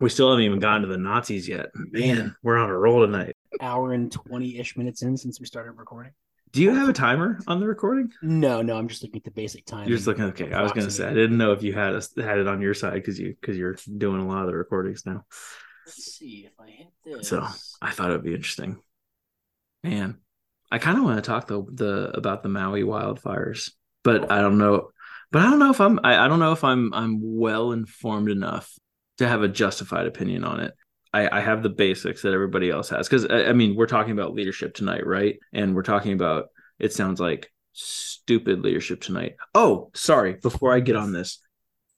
[0.00, 1.66] We still haven't even gotten to the Nazis yet.
[1.74, 3.36] Man, we're on a roll tonight.
[3.60, 6.12] Hour and 20 ish minutes in since we started recording.
[6.52, 8.10] Do you have a timer on the recording?
[8.22, 9.86] No, no, I'm just looking at the basic time.
[9.86, 10.24] You're just looking.
[10.24, 12.60] Okay, I was gonna say I didn't know if you had a, had it on
[12.60, 15.24] your side because you because you're doing a lot of the recordings now.
[15.86, 17.28] Let's see if I hit this.
[17.28, 17.46] So
[17.80, 18.80] I thought it would be interesting.
[19.84, 20.18] Man,
[20.72, 23.70] I kind of want to talk the the about the Maui wildfires,
[24.02, 24.88] but I don't know.
[25.30, 26.00] But I don't know if I'm.
[26.02, 26.92] I, I don't know if I'm.
[26.94, 28.76] I'm well informed enough
[29.20, 30.74] to have a justified opinion on it.
[31.12, 34.12] I, I have the basics that everybody else has because I, I mean we're talking
[34.12, 35.38] about leadership tonight, right?
[35.52, 36.46] And we're talking about.
[36.78, 39.36] It sounds like stupid leadership tonight.
[39.54, 40.36] Oh, sorry.
[40.40, 41.42] Before I get on this,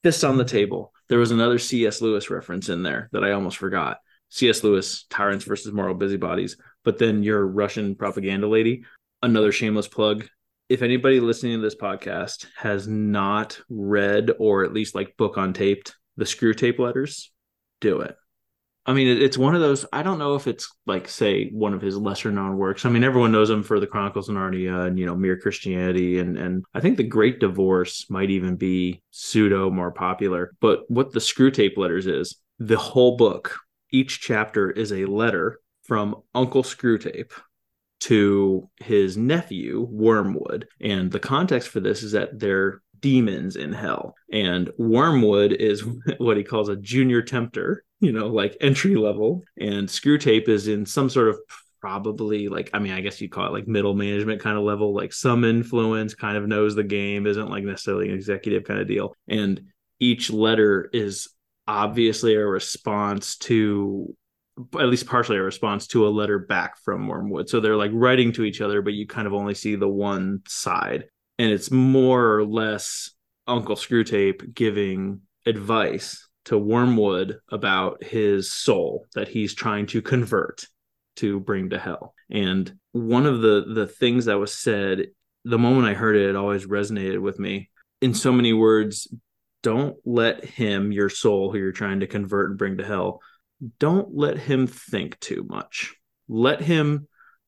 [0.03, 0.91] fist on the table.
[1.07, 2.01] There was another C.S.
[2.01, 3.99] Lewis reference in there that I almost forgot.
[4.27, 4.61] C.S.
[4.61, 6.57] Lewis, Tyrants versus Moral Busybodies.
[6.83, 8.83] But then your Russian propaganda lady,
[9.21, 10.27] another shameless plug.
[10.67, 15.53] If anybody listening to this podcast has not read or at least like book on
[15.53, 17.31] taped the Screwtape letters,
[17.81, 18.15] do it.
[18.85, 19.85] I mean, it's one of those.
[19.93, 22.85] I don't know if it's like, say, one of his lesser known works.
[22.85, 26.19] I mean, everyone knows him for the Chronicles of Narnia and you know, Mere Christianity,
[26.19, 30.53] and and I think the Great Divorce might even be pseudo more popular.
[30.59, 33.57] But what the Screwtape letters is, the whole book,
[33.91, 37.31] each chapter is a letter from Uncle Screwtape
[38.01, 44.15] to his nephew Wormwood, and the context for this is that they're demons in hell,
[44.31, 45.83] and Wormwood is
[46.17, 49.43] what he calls a junior tempter you know, like entry level.
[49.57, 51.39] And Screwtape is in some sort of
[51.79, 54.93] probably like I mean I guess you'd call it like middle management kind of level
[54.93, 58.87] like some influence kind of knows the game isn't like necessarily an executive kind of
[58.87, 59.15] deal.
[59.27, 59.61] And
[59.99, 61.29] each letter is
[61.65, 64.13] obviously a response to
[64.77, 67.49] at least partially a response to a letter back from Wormwood.
[67.49, 70.41] So they're like writing to each other but you kind of only see the one
[70.45, 71.05] side
[71.37, 73.11] and it's more or less
[73.47, 80.65] Uncle Screwtape giving advice to Wormwood about his soul that he's trying to convert
[81.17, 82.13] to bring to hell.
[82.29, 85.07] And one of the the things that was said
[85.45, 87.69] the moment I heard it, it always resonated with me.
[88.01, 89.13] In so many words,
[89.61, 93.21] don't let him, your soul, who you're trying to convert and bring to hell,
[93.79, 95.95] don't let him think too much.
[96.27, 97.07] Let him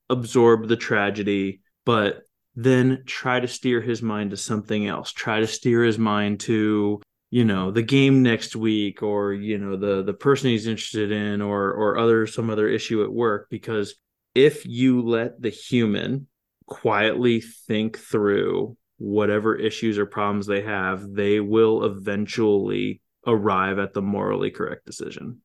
[0.10, 2.22] absorb the tragedy, but
[2.56, 5.12] then try to steer his mind to something else.
[5.12, 7.02] Try to steer his mind to
[7.32, 11.42] you know the game next week or you know the the person he's interested in
[11.42, 13.96] or or other some other issue at work because
[14.34, 16.28] if you let the human
[16.66, 24.02] quietly think through whatever issues or problems they have they will eventually arrive at the
[24.02, 25.42] morally correct decision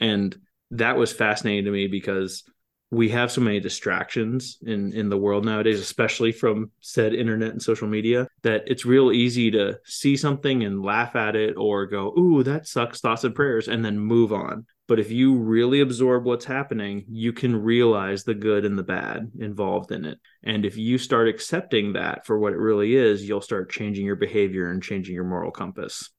[0.00, 0.36] and
[0.72, 2.42] that was fascinating to me because
[2.90, 7.62] we have so many distractions in in the world nowadays especially from said internet and
[7.62, 12.14] social media that it's real easy to see something and laugh at it or go
[12.18, 14.66] ooh that sucks thoughts and prayers and then move on.
[14.86, 19.30] But if you really absorb what's happening you can realize the good and the bad
[19.38, 20.18] involved in it.
[20.42, 24.16] And if you start accepting that for what it really is you'll start changing your
[24.16, 26.10] behavior and changing your moral compass.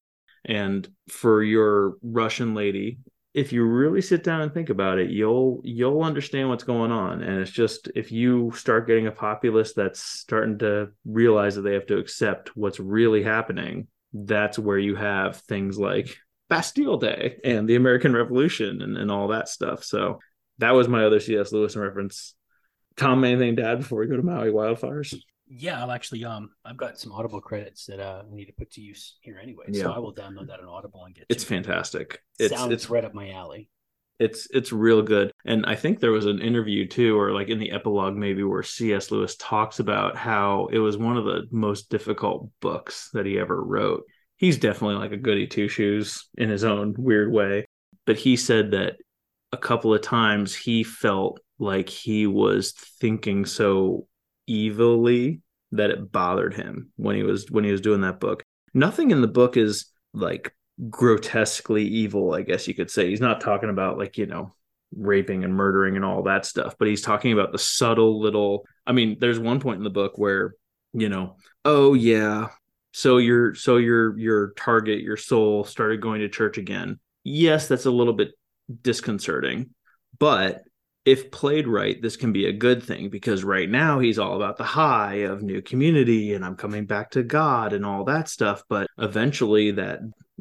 [0.44, 2.97] And for your russian lady
[3.35, 7.22] if you really sit down and think about it, you'll you'll understand what's going on.
[7.22, 11.73] And it's just if you start getting a populace that's starting to realize that they
[11.73, 17.68] have to accept what's really happening, that's where you have things like Bastille Day and
[17.68, 19.84] the American Revolution and, and all that stuff.
[19.84, 20.19] So
[20.59, 21.52] that was my other C.S.
[21.52, 22.35] Lewis reference.
[22.96, 25.13] Tom, anything to add before we go to Maui wildfires?
[25.47, 28.72] Yeah, I'll actually um I've got some Audible credits that uh I need to put
[28.72, 29.66] to use here anyway.
[29.69, 29.83] Yeah.
[29.83, 31.57] So I will download that on Audible and get It's to it.
[31.57, 32.19] fantastic.
[32.39, 33.69] It's Sounds it's right up my alley.
[34.19, 37.59] it's it's real good and i think there was an interview too or like in
[37.59, 41.89] the epilogue maybe where cs lewis talks about how it was one of the most
[41.89, 44.03] difficult books that he ever wrote
[44.38, 47.66] he's definitely like a goody two shoes in his own weird way
[48.05, 48.94] but he said that
[49.51, 54.07] a couple of times he felt like he was thinking so
[54.50, 55.41] evilly
[55.72, 59.22] that it bothered him when he was when he was doing that book nothing in
[59.22, 60.53] the book is like
[60.89, 63.09] grotesquely evil, I guess you could say.
[63.09, 64.53] He's not talking about like, you know,
[64.96, 68.91] raping and murdering and all that stuff, but he's talking about the subtle little I
[68.91, 70.53] mean, there's one point in the book where,
[70.93, 72.49] you know, oh yeah,
[72.91, 76.99] so your so your your target, your soul started going to church again.
[77.23, 78.31] Yes, that's a little bit
[78.84, 79.72] disconcerting,
[80.20, 80.61] but
[81.05, 84.57] if played right, this can be a good thing because right now he's all about
[84.57, 88.63] the high of new community and I'm coming back to God and all that stuff.
[88.67, 89.99] But eventually, that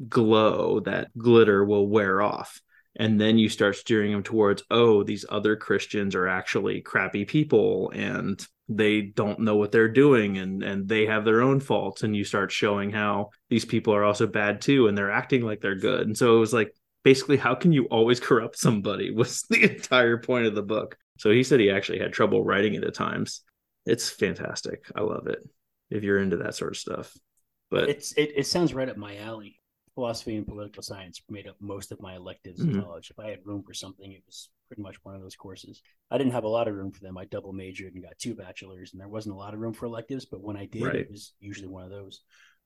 [0.08, 2.60] glow, that glitter will wear off.
[2.96, 7.90] And then you start steering him towards, oh, these other Christians are actually crappy people
[7.90, 12.04] and they don't know what they're doing and, and they have their own faults.
[12.04, 15.60] And you start showing how these people are also bad too and they're acting like
[15.60, 16.06] they're good.
[16.06, 16.72] And so it was like,
[17.04, 20.96] basically how can you always corrupt somebody was the entire point of the book.
[21.18, 23.42] So he said he actually had trouble writing it at times.
[23.86, 24.84] It's fantastic.
[24.96, 25.38] I love it.
[25.90, 27.14] If you're into that sort of stuff.
[27.70, 29.60] But it's it, it sounds right up my alley.
[29.94, 32.82] Philosophy and political science made up most of my electives in Mhm.
[32.82, 33.10] college.
[33.10, 35.82] If I had room for something, it was pretty much one of those courses.
[36.10, 37.16] I didn't have a lot of room for them.
[37.16, 39.86] I double majored and got two bachelors, and there wasn't a lot of room for
[39.86, 40.24] electives.
[40.24, 40.96] But when I did, Right.
[40.96, 42.22] it was usually one of those.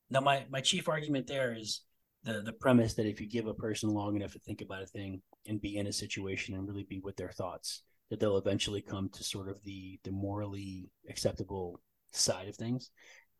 [0.08, 1.82] Now, my my chief argument there is
[2.24, 4.86] the the premise that if you give a person long enough to think about a
[4.86, 8.80] thing and be in a situation and really be with their thoughts, that they'll eventually
[8.82, 11.80] come to sort of the the morally acceptable
[12.12, 12.90] side of things.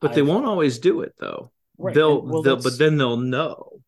[0.00, 1.50] but they I've- won't always do it though.
[1.80, 3.80] Right, They'll, well, they'll but then they'll know.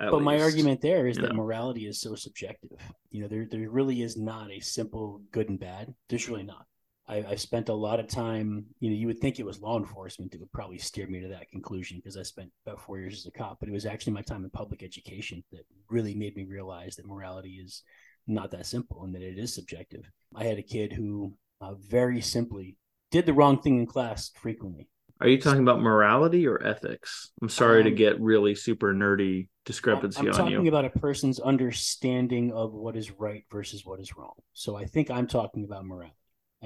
[0.00, 1.42] at but my argument there is you that know.
[1.42, 2.70] morality is so subjective.
[3.10, 5.94] You know, there there really is not a simple good and bad.
[6.08, 6.66] There's really not.
[7.08, 8.64] I, I've spent a lot of time.
[8.80, 11.28] You know, you would think it was law enforcement that would probably steer me to
[11.28, 13.60] that conclusion because I spent about four years as a cop.
[13.60, 17.06] But it was actually my time in public education that really made me realize that
[17.06, 17.82] morality is
[18.26, 20.10] not that simple and that it is subjective.
[20.34, 22.76] I had a kid who uh, very simply
[23.10, 24.88] did the wrong thing in class frequently.
[25.20, 27.30] Are you talking about morality or ethics?
[27.40, 31.40] I'm sorry to Um, get really super nerdy discrepancy I'm on talking about a person's
[31.40, 34.34] understanding of what is right versus what is wrong.
[34.52, 36.14] So I think I'm talking about morality.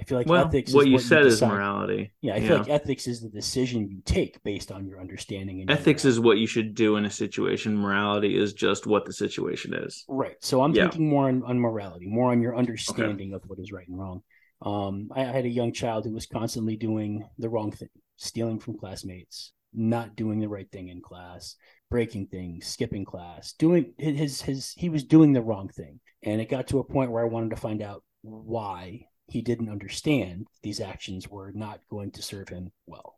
[0.00, 0.72] I feel like well, ethics.
[0.72, 2.12] what is you what you said is morality.
[2.22, 5.60] Yeah, I feel like ethics is the decision you take based on your understanding.
[5.60, 6.08] And ethics morality.
[6.08, 7.76] is what you should do in a situation.
[7.76, 10.04] Morality is just what the situation is.
[10.08, 10.36] right.
[10.40, 10.84] So I'm Yeah.
[10.84, 14.22] thinking more on, on morality, more on your understanding of what is right and wrong.
[14.62, 18.58] Um, I, I had a young child who was constantly doing the wrong thing, stealing
[18.58, 21.56] from classmates, not doing the right thing in class,
[21.90, 26.00] breaking things, skipping class, doing his his, his he was doing the wrong thing.
[26.22, 29.70] And it got to a point where I wanted to find out why he didn't
[29.70, 33.16] understand these actions were not going to serve him well.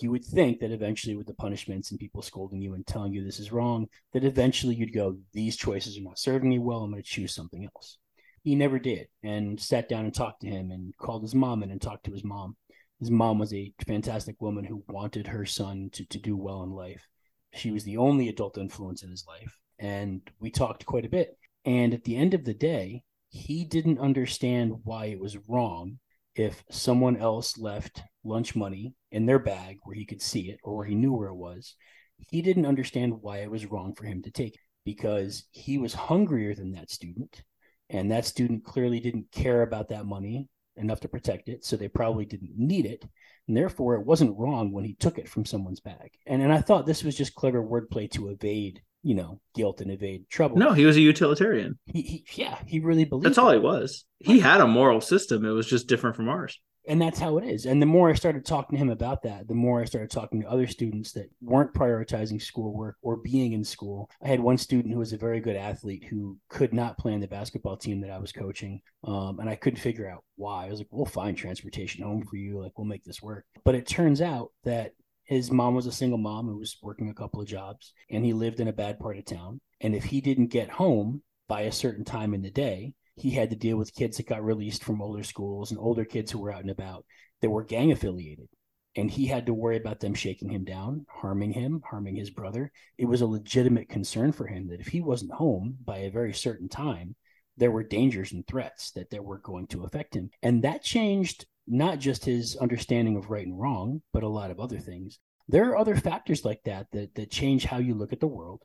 [0.00, 3.24] You would think that eventually, with the punishments and people scolding you and telling you
[3.24, 6.80] this is wrong, that eventually you'd go, These choices are not serving me well.
[6.80, 7.98] I'm going to choose something else.
[8.42, 11.70] He never did and sat down and talked to him and called his mom in
[11.70, 12.56] and talked to his mom.
[13.00, 16.70] His mom was a fantastic woman who wanted her son to, to do well in
[16.70, 17.06] life.
[17.54, 19.56] She was the only adult influence in his life.
[19.78, 21.36] And we talked quite a bit.
[21.64, 23.02] And at the end of the day,
[23.34, 25.98] he didn't understand why it was wrong
[26.36, 30.76] if someone else left lunch money in their bag where he could see it or
[30.76, 31.74] where he knew where it was.
[32.16, 35.92] He didn't understand why it was wrong for him to take it because he was
[35.92, 37.42] hungrier than that student.
[37.90, 41.64] And that student clearly didn't care about that money enough to protect it.
[41.64, 43.04] So they probably didn't need it.
[43.48, 46.12] And therefore, it wasn't wrong when he took it from someone's bag.
[46.24, 49.90] And, and I thought this was just clever wordplay to evade, you know, guilt and
[49.92, 50.56] evade trouble.
[50.56, 51.78] No, he was a utilitarian.
[51.86, 53.54] He, he yeah, he really believed That's all it.
[53.54, 54.04] he was.
[54.18, 55.44] He had a moral system.
[55.44, 56.58] It was just different from ours.
[56.86, 57.64] and that's how it is.
[57.66, 60.40] And the more I started talking to him about that, the more I started talking
[60.42, 64.10] to other students that weren't prioritizing schoolwork or being in school.
[64.22, 67.20] I had one student who was a very good athlete who could not play in
[67.20, 68.80] the basketball team that I was coaching.
[69.02, 70.66] Um, and I couldn't figure out why.
[70.66, 72.60] I was like, we'll find transportation home for you.
[72.60, 73.44] Like, we'll make this work.
[73.64, 74.92] But it turns out that
[75.24, 78.32] his mom was a single mom who was working a couple of jobs and he
[78.32, 79.60] lived in a bad part of town.
[79.80, 83.50] And if he didn't get home by a certain time in the day, he had
[83.50, 86.52] to deal with kids that got released from older schools and older kids who were
[86.52, 87.04] out and about
[87.40, 88.48] that were gang affiliated.
[88.96, 92.70] And he had to worry about them shaking him down, harming him, harming his brother.
[92.96, 96.32] It was a legitimate concern for him that if he wasn't home by a very
[96.32, 97.16] certain time,
[97.56, 100.30] there were dangers and threats that, were going to affect him.
[100.42, 104.60] And that changed not just his understanding of right and wrong, but a lot of
[104.60, 105.18] other things.
[105.48, 108.62] There are other factors like that that, that change how you look at the world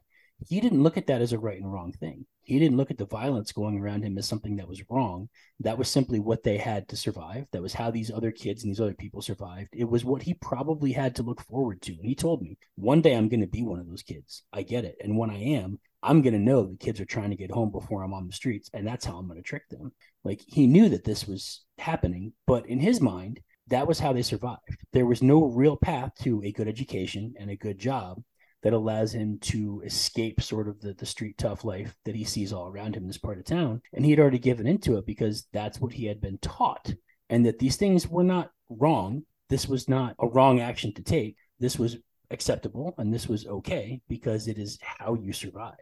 [0.47, 2.25] he didn't look at that as a right and wrong thing.
[2.41, 5.29] He didn't look at the violence going around him as something that was wrong.
[5.59, 7.45] That was simply what they had to survive.
[7.51, 9.69] That was how these other kids and these other people survived.
[9.73, 11.91] It was what he probably had to look forward to.
[11.93, 14.43] And he told me, one day I'm going to be one of those kids.
[14.53, 14.95] I get it.
[15.03, 17.71] And when I am, I'm going to know the kids are trying to get home
[17.71, 18.69] before I'm on the streets.
[18.73, 19.91] And that's how I'm going to trick them.
[20.23, 24.21] Like he knew that this was happening, but in his mind, that was how they
[24.21, 24.61] survived.
[24.93, 28.21] There was no real path to a good education and a good job
[28.63, 32.51] that allows him to escape sort of the, the street tough life that he sees
[32.51, 33.81] all around him in this part of town.
[33.93, 36.93] And he had already given into it because that's what he had been taught.
[37.29, 39.23] And that these things were not wrong.
[39.49, 41.37] This was not a wrong action to take.
[41.59, 41.97] This was
[42.31, 45.75] acceptable and this was okay because it is how you survive.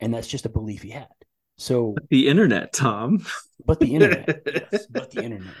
[0.00, 1.08] And that's just a belief he had.
[1.58, 3.24] So, The internet, Tom.
[3.66, 4.42] but the internet,
[4.72, 5.52] yes, but the internet.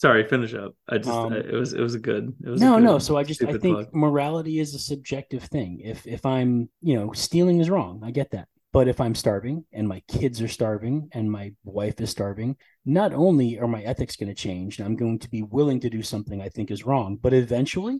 [0.00, 0.74] Sorry, finish up.
[0.88, 2.34] I just Um, I- it was it was a good.
[2.44, 3.94] It was no good, no so i just i think plug.
[3.94, 8.30] morality is a subjective thing if if i'm you know stealing is wrong i get
[8.30, 12.54] that but if i'm starving and my kids are starving and my wife is starving
[12.84, 15.90] not only are my ethics going to change and i'm going to be willing to
[15.90, 17.98] do something i think is wrong but eventually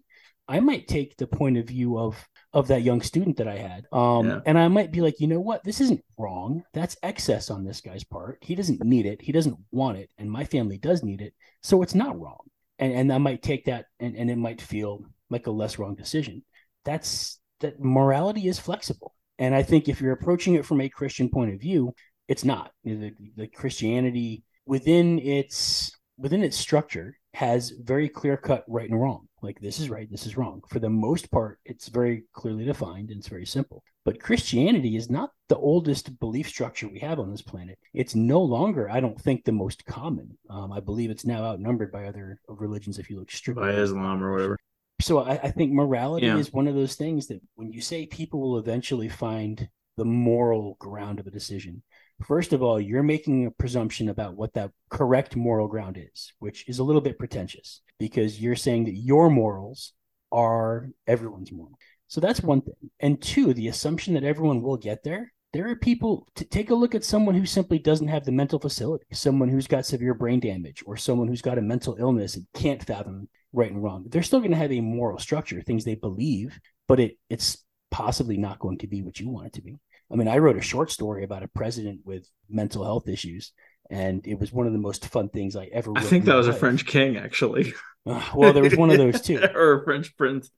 [0.48, 2.16] I might take the point of view of
[2.54, 3.86] of that young student that I had.
[3.92, 4.40] Um, yeah.
[4.46, 6.64] and I might be like, you know what, this isn't wrong.
[6.72, 8.38] That's excess on this guy's part.
[8.40, 9.20] He doesn't need it.
[9.20, 11.34] He doesn't want it, and my family does need it.
[11.62, 12.40] So it's not wrong.
[12.78, 15.94] And and I might take that, and and it might feel like a less wrong
[15.94, 16.44] decision.
[16.84, 19.14] That's that morality is flexible.
[19.38, 21.94] And I think if you're approaching it from a Christian point of view,
[22.26, 22.72] it's not.
[22.84, 29.27] The, the Christianity within its within its structure has very clear cut right and wrong.
[29.42, 30.62] Like this is right, this is wrong.
[30.68, 33.82] For the most part, it's very clearly defined and it's very simple.
[34.04, 37.78] But Christianity is not the oldest belief structure we have on this planet.
[37.94, 40.36] It's no longer, I don't think, the most common.
[40.50, 44.22] Um, I believe it's now outnumbered by other religions if you look strictly by Islam
[44.22, 44.58] or whatever.
[45.00, 46.38] So I, I think morality yeah.
[46.38, 50.76] is one of those things that when you say people will eventually find the moral
[50.80, 51.82] ground of a decision,
[52.26, 56.68] First of all, you're making a presumption about what that correct moral ground is, which
[56.68, 59.92] is a little bit pretentious because you're saying that your morals
[60.30, 61.78] are everyone's moral.
[62.08, 62.90] So that's one thing.
[63.00, 65.32] And two, the assumption that everyone will get there.
[65.52, 68.58] There are people to take a look at someone who simply doesn't have the mental
[68.58, 72.46] facility, someone who's got severe brain damage, or someone who's got a mental illness and
[72.52, 74.04] can't fathom right and wrong.
[74.08, 78.36] They're still going to have a moral structure, things they believe, but it it's possibly
[78.36, 79.78] not going to be what you want it to be.
[80.12, 83.52] I mean, I wrote a short story about a president with mental health issues,
[83.90, 85.92] and it was one of the most fun things I ever.
[85.96, 86.56] I think that was life.
[86.56, 87.74] a French king, actually.
[88.06, 90.50] Uh, well, there was one of those too, or a French prince.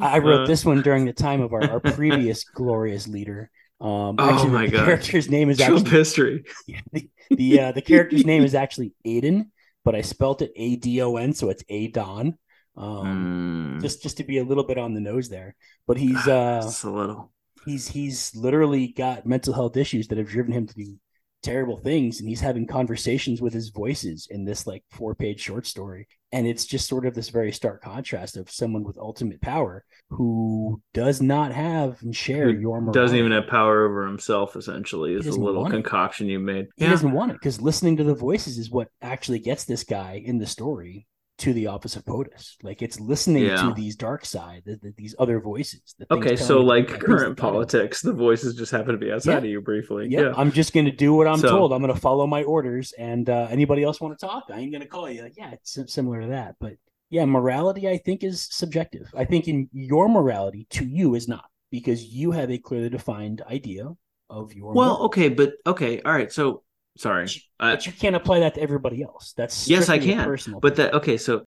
[0.00, 3.50] I wrote uh, this one during the time of our, our previous glorious leader.
[3.80, 4.84] Um, oh actually, my the god!
[4.86, 6.44] Character's name is actually history.
[6.92, 9.48] The the, uh, the character's name is actually Aiden,
[9.84, 12.38] but I spelt it A D O N, so it's A Don.
[12.76, 13.82] Um, mm.
[13.82, 16.84] just just to be a little bit on the nose there, but he's uh, just
[16.84, 17.32] a little
[17.64, 20.98] he's he's literally got mental health issues that have driven him to do
[21.44, 25.66] terrible things and he's having conversations with his voices in this like four page short
[25.66, 29.84] story and it's just sort of this very stark contrast of someone with ultimate power
[30.08, 32.98] who does not have and share who your morality.
[32.98, 36.90] doesn't even have power over himself essentially is a little concoction you made he yeah.
[36.90, 40.38] doesn't want it because listening to the voices is what actually gets this guy in
[40.38, 42.56] the story to the office of POTUS.
[42.62, 43.62] Like it's listening yeah.
[43.62, 45.94] to these dark side, the, the, these other voices.
[46.10, 49.38] Okay, so like current politics, the voices just happen to be outside yeah.
[49.38, 50.06] of you briefly.
[50.08, 50.32] Yeah.
[50.36, 51.72] I'm just going to do what I'm so, told.
[51.72, 52.92] I'm going to follow my orders.
[52.98, 54.44] And uh, anybody else want to talk?
[54.52, 55.28] I ain't going to call you.
[55.36, 56.56] Yeah, it's similar to that.
[56.60, 56.74] But
[57.10, 59.10] yeah, morality I think is subjective.
[59.16, 63.42] I think in your morality to you is not because you have a clearly defined
[63.42, 63.92] idea
[64.30, 64.72] of your.
[64.72, 66.32] Well, okay, but okay, all right.
[66.32, 66.63] So
[66.96, 69.34] Sorry, but you can't apply that to everybody else.
[69.36, 70.24] That's yes, I can.
[70.24, 71.44] Personal but that okay, so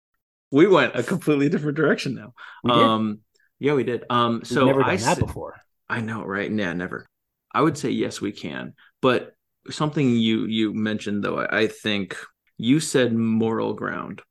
[0.51, 2.71] we went a completely different direction now.
[2.71, 3.19] Um,
[3.59, 4.03] yeah, we did.
[4.09, 5.55] Um, so We've never done I that before.
[5.89, 6.51] I know, right?
[6.51, 7.05] Yeah, never.
[7.51, 8.73] I would say yes, we can.
[9.01, 9.33] But
[9.69, 12.17] something you you mentioned though, I, I think
[12.57, 14.21] you said moral ground.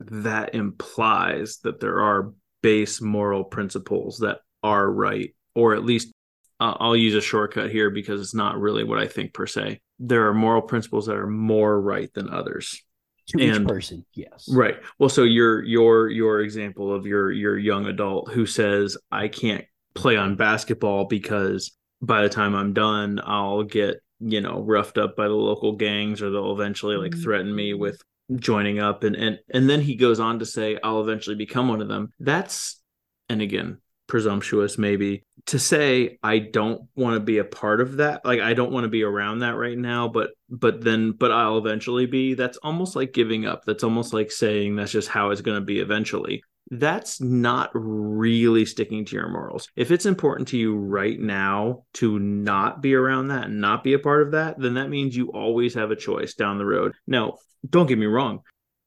[0.00, 6.12] That implies that there are base moral principles that are right, or at least
[6.60, 9.80] uh, I'll use a shortcut here because it's not really what I think per se
[9.98, 12.82] there are moral principles that are more right than others.
[13.28, 14.48] To and, each person yes.
[14.50, 14.76] Right.
[14.98, 19.66] Well so your your your example of your your young adult who says i can't
[19.94, 25.14] play on basketball because by the time i'm done i'll get you know roughed up
[25.14, 27.80] by the local gangs or they'll eventually like threaten me mm-hmm.
[27.80, 28.02] with
[28.36, 29.04] joining up.
[29.04, 32.12] And and and then he goes on to say i'll eventually become one of them.
[32.18, 32.80] That's
[33.28, 38.24] and again presumptuous maybe to say I don't want to be a part of that.
[38.24, 41.58] Like I don't want to be around that right now, but but then but I'll
[41.58, 42.34] eventually be.
[42.34, 43.64] That's almost like giving up.
[43.64, 46.42] That's almost like saying that's just how it's going to be eventually.
[46.70, 49.68] That's not really sticking to your morals.
[49.74, 53.94] If it's important to you right now to not be around that and not be
[53.94, 56.92] a part of that, then that means you always have a choice down the road.
[57.06, 57.36] Now,
[57.68, 58.40] don't get me wrong.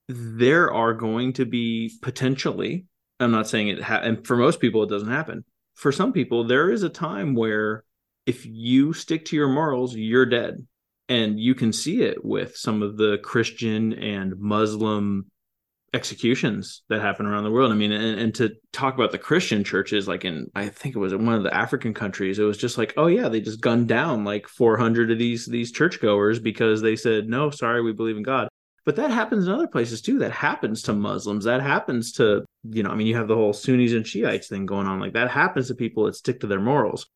[0.08, 2.86] There are going to be potentially
[3.22, 5.44] I'm not saying it, ha- and for most people, it doesn't happen.
[5.76, 7.84] For some people, there is a time where
[8.26, 10.66] if you stick to your morals, you're dead.
[11.10, 15.26] And you can see it with some of the Christian and Muslim
[15.94, 17.72] executions that happen around the world.
[17.72, 21.00] I mean, and, and, to talk about the Christian churches, like in, I think it
[21.00, 23.60] was in one of the African countries, it was just like, oh yeah, they just
[23.60, 28.16] gunned down like 400 of these these churchgoers because they said, no, sorry, we believe
[28.16, 28.48] in God.
[28.84, 30.20] But that happens in other places too.
[30.20, 31.46] That happens to Muslims.
[31.46, 34.66] That happens to, you know, I mean, you have the whole Sunnis and Shiites thing
[34.66, 35.00] going on.
[35.00, 37.08] Like that happens to people that stick to their morals.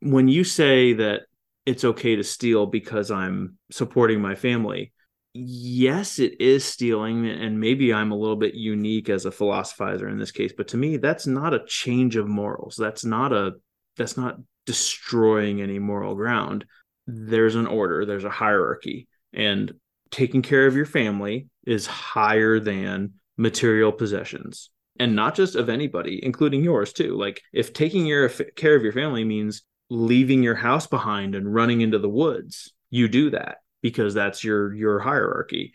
[0.00, 1.22] When you say that
[1.64, 4.92] it's okay to steal because I'm supporting my family,
[5.32, 7.26] yes, it is stealing.
[7.26, 10.52] And maybe I'm a little bit unique as a philosophizer in this case.
[10.56, 12.76] But to me, that's not a change of morals.
[12.76, 13.52] That's not a,
[13.96, 14.36] that's not
[14.66, 16.66] destroying any moral ground.
[17.06, 19.08] There's an order, there's a hierarchy.
[19.32, 19.72] And
[20.10, 24.70] taking care of your family is higher than material possessions.
[25.00, 27.16] and not just of anybody, including yours too.
[27.16, 31.82] Like if taking your care of your family means leaving your house behind and running
[31.82, 35.74] into the woods, you do that because that's your your hierarchy.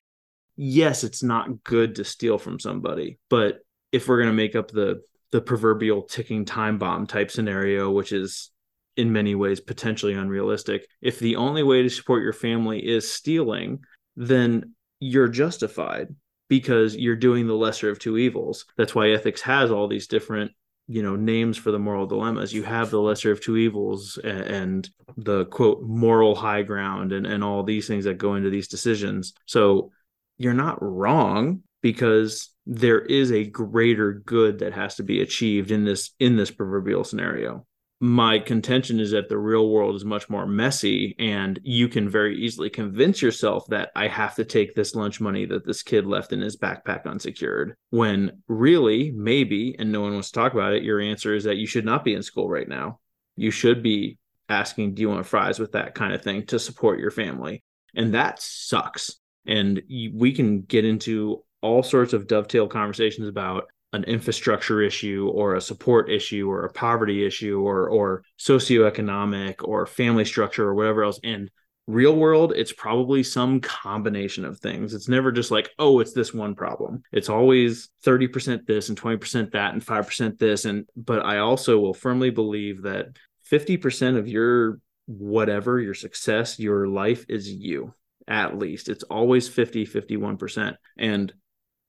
[0.58, 3.60] Yes, it's not good to steal from somebody, but
[3.94, 8.12] if we're going to make up the the proverbial ticking time bomb type scenario, which
[8.12, 8.52] is
[8.98, 13.80] in many ways potentially unrealistic, if the only way to support your family is stealing,
[14.16, 16.08] then you're justified
[16.50, 18.66] because you're doing the lesser of two evils.
[18.78, 20.52] That's why ethics has all these different
[20.88, 22.54] you know names for the moral dilemmas.
[22.54, 27.28] You have the lesser of two evils and, and, the quote moral high ground and,
[27.28, 29.34] and all these things that go into these decisions.
[29.46, 29.92] So
[30.40, 35.86] you're not wrong because there is a greater good that has to be achieved in
[35.86, 37.66] this in this proverbial scenario
[38.04, 42.36] my contention is that the real world is much more messy and you can very
[42.36, 46.34] easily convince yourself that I have to take this lunch money that this kid left
[46.34, 50.84] in his backpack unsecured when really maybe and no one wants to talk about it
[50.84, 53.00] your answer is that you should not be in school right now.
[53.38, 54.18] You should be
[54.50, 55.58] asking do you want fries?
[55.58, 57.64] with that kind of thing to support your family.
[57.96, 59.16] And that sucks.
[59.48, 65.56] And we can get into all sorts of dovetail conversations about an infrastructure issue or
[65.56, 71.04] a support issue or a poverty issue or or socioeconomic or family structure or whatever
[71.04, 71.20] else.
[71.24, 71.50] And
[71.86, 74.94] real world it's probably some combination of things.
[74.94, 77.04] It's never just like oh it's this one problem.
[77.12, 80.66] It's always 30% this and 20% that and 5% this.
[80.66, 83.08] And but i also will firmly believe that
[83.52, 87.94] 50% of your whatever your success your life is you
[88.28, 88.90] at least.
[88.90, 91.34] It's always 50 51% and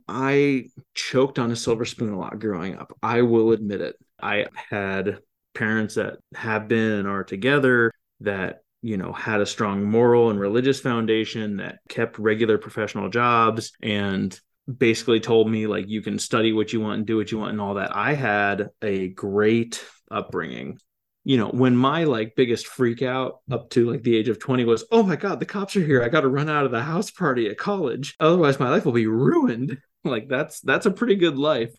[0.06, 2.92] I choked on a silver spoon a lot growing up.
[3.02, 3.96] I will admit it.
[4.20, 5.18] I had
[5.54, 10.38] parents that have been and are together that you know had a strong moral and
[10.38, 14.38] religious foundation that kept regular professional jobs and
[14.78, 17.52] basically told me like you can study what you want and do what you want
[17.52, 17.94] and all that.
[17.94, 20.78] I had a great upbringing.
[21.26, 24.66] You know when my like biggest freak out up to like the age of 20
[24.66, 26.02] was oh my god the cops are here.
[26.02, 28.14] I got to run out of the house party at college.
[28.20, 29.78] Otherwise my life will be ruined
[30.10, 31.74] like that's that's a pretty good life.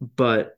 [0.00, 0.56] But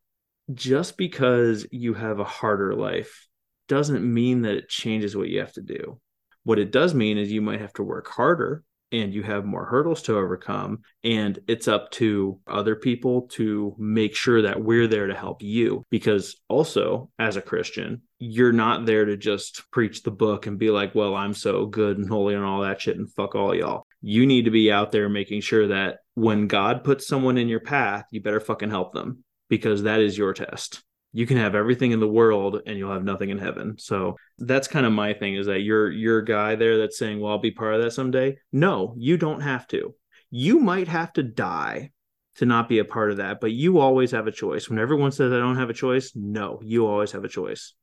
[0.53, 3.29] just because you have a harder life
[3.69, 6.01] doesn't mean that it changes what you have to do.
[6.45, 9.65] What it does mean is you might have to work harder and you have more
[9.65, 10.83] hurdles to overcome.
[11.03, 15.85] And it's up to other people to make sure that we're there to help you.
[15.91, 20.71] Because also, as a Christian, you're not there to just preach the book and be
[20.71, 23.86] like, well, I'm so good and holy and all that shit and fuck all y'all.
[24.09, 27.59] You need to be out there making sure that when God puts someone in your
[27.59, 30.85] path, you better fucking help them because that is your test.
[31.13, 33.75] You can have everything in the world and you'll have nothing in heaven.
[33.79, 37.19] So that's kind of my thing is that you're you're a guy there that's saying,
[37.19, 38.37] Well, I'll be part of that someday.
[38.53, 39.93] No, you don't have to.
[40.31, 41.91] You might have to die
[42.37, 44.71] to not be a part of that, but you always have a choice.
[44.71, 47.75] When everyone says I don't have a choice, no, you always have a choice.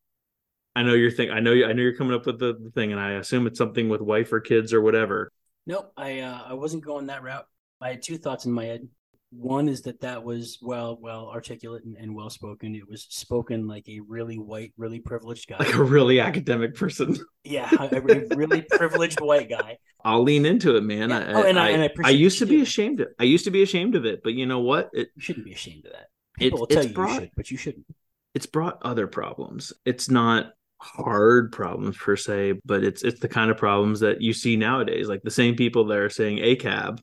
[0.74, 2.72] I know you're think I know you I know you're coming up with the, the
[2.72, 5.34] thing, and I assume it's something with wife or kids or whatever.
[5.66, 7.46] Nope, I uh, I wasn't going that route.
[7.82, 8.88] I had two thoughts in my head.
[9.32, 12.76] One is that that was well, well articulate and, and well spoken.
[12.76, 17.18] It was spoken like a really white, really privileged guy, like a really academic person.
[17.44, 19.80] Yeah, a, a really privileged white guy.
[20.06, 21.10] I'll lean into it, man.
[21.10, 21.18] Yeah.
[21.18, 23.08] I, oh, and I, I, and I, I used to be ashamed of.
[23.20, 24.90] I used to be ashamed of it, but you know what?
[24.94, 26.08] It, you shouldn't be ashamed of that.
[26.38, 27.86] People will tell you brought, you should, but you shouldn't.
[28.36, 29.74] It's brought other problems.
[29.86, 34.34] It's not hard problems per se, but it's it's the kind of problems that you
[34.34, 35.08] see nowadays.
[35.08, 37.00] Like the same people that are saying ACAB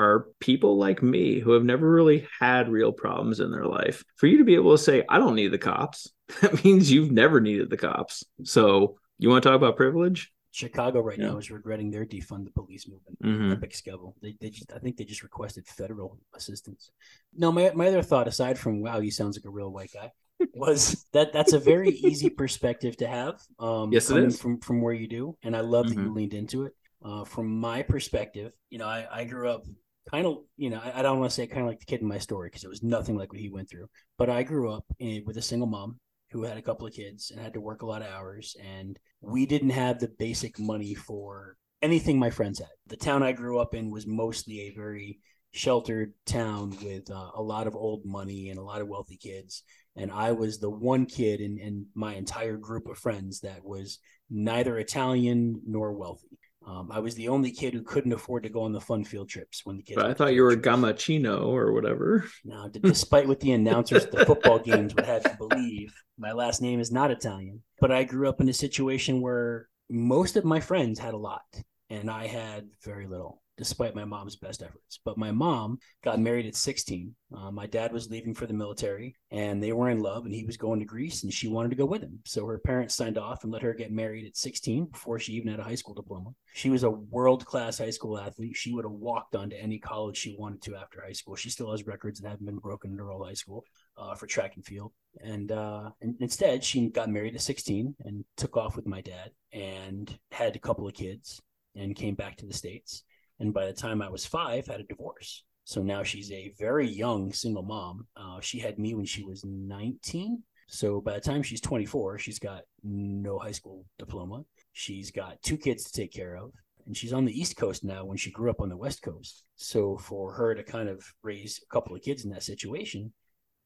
[0.00, 4.04] are people like me who have never really had real problems in their life.
[4.16, 7.12] For you to be able to say, I don't need the cops, that means you've
[7.12, 8.24] never needed the cops.
[8.44, 10.32] So you want to talk about privilege?
[10.50, 11.30] Chicago right yeah.
[11.30, 13.20] now is regretting their defund the police movement.
[13.22, 13.52] Mm-hmm.
[13.52, 14.14] Epic scandal.
[14.22, 16.92] They, they just, I think they just requested federal assistance.
[17.36, 20.12] No, my, my other thought, aside from wow, he sounds like a real white guy,
[20.52, 23.40] was that that's a very easy perspective to have.
[23.58, 24.40] Um, yes, it is.
[24.40, 25.94] from from where you do, and I love mm-hmm.
[25.94, 26.16] that you mm-hmm.
[26.16, 26.72] leaned into it.
[27.04, 29.64] Uh, from my perspective, you know, I, I grew up
[30.10, 32.00] kind of, you know, I, I don't want to say kind of like the kid
[32.00, 33.88] in my story because it was nothing like what he went through.
[34.16, 35.98] But I grew up in, with a single mom
[36.30, 38.98] who had a couple of kids and had to work a lot of hours, and
[39.20, 42.68] we didn't have the basic money for anything my friends had.
[42.86, 45.20] The town I grew up in was mostly a very
[45.52, 49.62] sheltered town with uh, a lot of old money and a lot of wealthy kids.
[49.96, 53.98] And I was the one kid in, in my entire group of friends that was
[54.28, 56.38] neither Italian nor wealthy.
[56.66, 59.28] Um, I was the only kid who couldn't afford to go on the fun field
[59.28, 59.96] trips when the kids.
[59.96, 62.24] But I thought you were Gamachino or whatever.
[62.44, 66.62] No, despite what the announcers at the football games would have to believe, my last
[66.62, 67.62] name is not Italian.
[67.80, 71.42] But I grew up in a situation where most of my friends had a lot,
[71.90, 74.98] and I had very little despite my mom's best efforts.
[75.04, 77.14] But my mom got married at 16.
[77.36, 80.44] Uh, my dad was leaving for the military and they were in love and he
[80.44, 82.18] was going to Greece and she wanted to go with him.
[82.24, 85.50] So her parents signed off and let her get married at 16 before she even
[85.50, 86.30] had a high school diploma.
[86.54, 88.56] She was a world class high school athlete.
[88.56, 91.36] She would have walked onto any college she wanted to after high school.
[91.36, 93.64] She still has records that haven't been broken in her whole high school.
[93.96, 94.90] Uh, for track and field,
[95.22, 99.30] and, uh, and instead she got married at 16 and took off with my dad
[99.52, 101.40] and had a couple of kids
[101.76, 103.04] and came back to the states
[103.40, 105.44] and by the time I was five, had a divorce.
[105.64, 108.06] So now she's a very young single mom.
[108.16, 110.42] Uh, she had me when she was 19.
[110.68, 114.44] So by the time she's 24, she's got no high school diploma.
[114.72, 116.52] She's got two kids to take care of.
[116.86, 119.44] And she's on the East Coast now when she grew up on the West Coast.
[119.56, 123.12] So for her to kind of raise a couple of kids in that situation,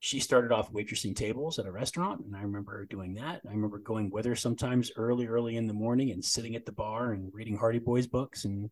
[0.00, 2.24] she started off waitressing tables at a restaurant.
[2.24, 3.40] And I remember her doing that.
[3.44, 6.72] I remember going with her sometimes early, early in the morning and sitting at the
[6.72, 8.70] bar and reading Hardy Boys books and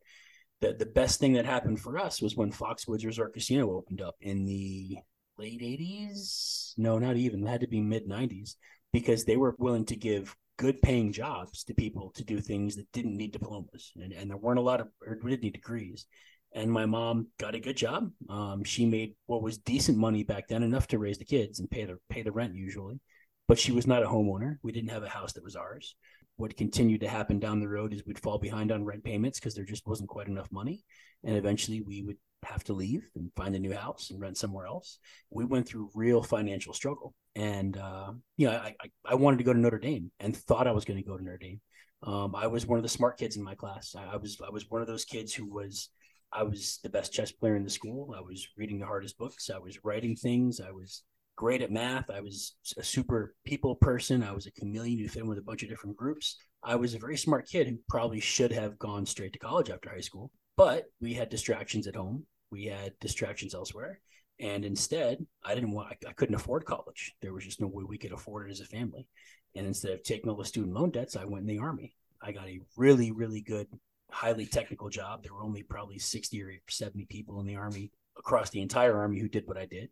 [0.61, 4.17] the the best thing that happened for us was when Foxwoods Resort Casino opened up
[4.21, 4.99] in the
[5.39, 6.73] late 80s.
[6.77, 7.47] No, not even.
[7.47, 8.57] It had to be mid 90s
[8.93, 12.91] because they were willing to give good paying jobs to people to do things that
[12.93, 13.93] didn't need diplomas.
[13.97, 16.07] And, and there weren't a lot of or didn't need degrees.
[16.55, 18.11] And my mom got a good job.
[18.31, 21.71] Um, she made what was decent money back then enough to raise the kids and
[21.71, 23.01] pay the pay the rent usually.
[23.49, 24.57] But she was not a homeowner.
[24.63, 25.95] We didn't have a house that was ours
[26.37, 29.55] what continued to happen down the road is we'd fall behind on rent payments because
[29.55, 30.85] there just wasn't quite enough money.
[31.25, 34.67] And eventually we would have to leave and find a new house and rent somewhere
[34.67, 34.99] else.
[35.31, 37.15] We went through real financial struggle.
[37.35, 40.67] And, uh, you know, I, I, I, wanted to go to Notre Dame and thought
[40.67, 41.61] I was going to go to Notre Dame.
[42.03, 43.95] Um, I was one of the smart kids in my class.
[43.97, 45.89] I, I was, I was one of those kids who was,
[46.33, 48.15] I was the best chess player in the school.
[48.17, 49.51] I was reading the hardest books.
[49.55, 50.61] I was writing things.
[50.61, 51.03] I was
[51.37, 52.11] great at math.
[52.11, 54.23] I was a super people person.
[54.23, 56.37] I was a chameleon who fit in with a bunch of different groups.
[56.65, 59.91] I was a very smart kid who probably should have gone straight to college after
[59.91, 62.27] high school, but we had distractions at home.
[62.51, 64.01] We had distractions elsewhere.
[64.41, 67.15] And instead, I didn't want, I, I couldn't afford college.
[67.23, 69.07] There was just no way we could afford it as a family.
[69.55, 71.95] And instead of taking all the student loan debts, I went in the army.
[72.23, 73.67] I got a really, really good,
[74.11, 75.23] highly technical job.
[75.23, 79.21] There were only probably 60 or 70 people in the army across the entire army
[79.21, 79.91] who did what I did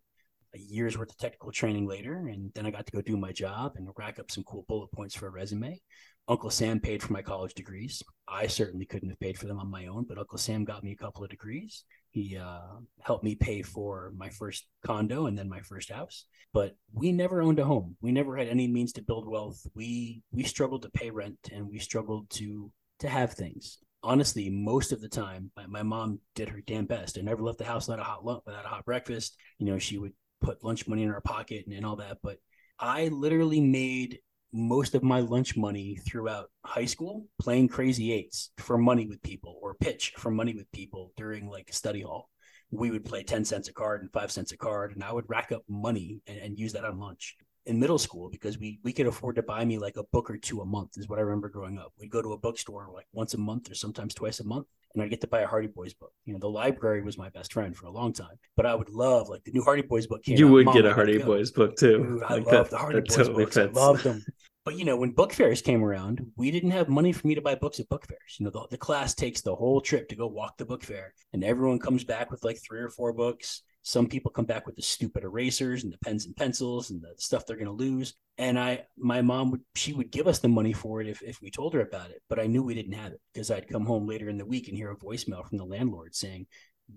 [0.55, 3.33] a year's worth of technical training later, and then I got to go do my
[3.33, 5.81] job and rack up some cool bullet points for a resume.
[6.27, 8.03] Uncle Sam paid for my college degrees.
[8.27, 10.93] I certainly couldn't have paid for them on my own, but Uncle Sam got me
[10.93, 11.85] a couple of degrees.
[12.13, 16.25] He uh, helped me pay for my first condo and then my first house.
[16.53, 17.97] But we never owned a home.
[18.01, 19.67] We never had any means to build wealth.
[19.75, 24.93] We we struggled to pay rent and we struggled to to have things honestly, most
[24.93, 27.19] of the time, my, my, mom did her damn best.
[27.19, 29.37] I never left the house without a hot lunch, without a hot breakfast.
[29.59, 30.13] You know, she would
[30.45, 32.19] put lunch money in our pocket and, and all that.
[32.23, 32.39] But
[32.79, 34.19] I literally made
[34.53, 39.59] most of my lunch money throughout high school playing crazy eights for money with people
[39.61, 42.31] or pitch for money with people during like a study hall.
[42.71, 45.29] We would play 10 cents a card and five cents a card, and I would
[45.29, 48.93] rack up money and, and use that on lunch in middle school because we we
[48.93, 51.23] could afford to buy me like a book or two a month is what I
[51.23, 51.93] remember growing up.
[51.99, 55.03] We'd go to a bookstore like once a month or sometimes twice a month and
[55.03, 56.13] I'd get to buy a Hardy Boys book.
[56.25, 58.91] You know, the library was my best friend for a long time, but I would
[58.91, 60.37] love like the new Hardy Boys book came.
[60.37, 62.23] You out, would get a Hardy Boys book too.
[62.27, 63.57] I like love the Hardy Boys totally books.
[63.57, 63.77] Fits.
[63.77, 64.25] I loved them.
[64.65, 67.43] But you know, when book fairs came around, we didn't have money for me to
[67.43, 68.37] buy books at book fairs.
[68.39, 71.13] You know, the, the class takes the whole trip to go walk the book fair,
[71.33, 73.63] and everyone comes back with like three or four books.
[73.87, 77.13] Some people come back with the stupid erasers and the pens and pencils and the
[77.19, 78.15] stuff they're going to lose.
[78.39, 81.41] And I, my mom would, she would give us the money for it if, if
[81.43, 82.23] we told her about it.
[82.29, 84.69] But I knew we didn't have it because I'd come home later in the week
[84.69, 86.47] and hear a voicemail from the landlord saying,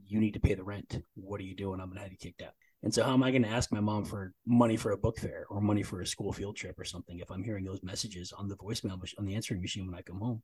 [0.06, 0.97] you need to pay the rent.
[1.15, 1.80] What are you doing?
[1.80, 2.54] I'm going to have you kicked out.
[2.84, 5.19] And so, how am I going to ask my mom for money for a book
[5.19, 8.32] fair or money for a school field trip or something if I'm hearing those messages
[8.32, 10.43] on the voicemail on the answering machine when I come home?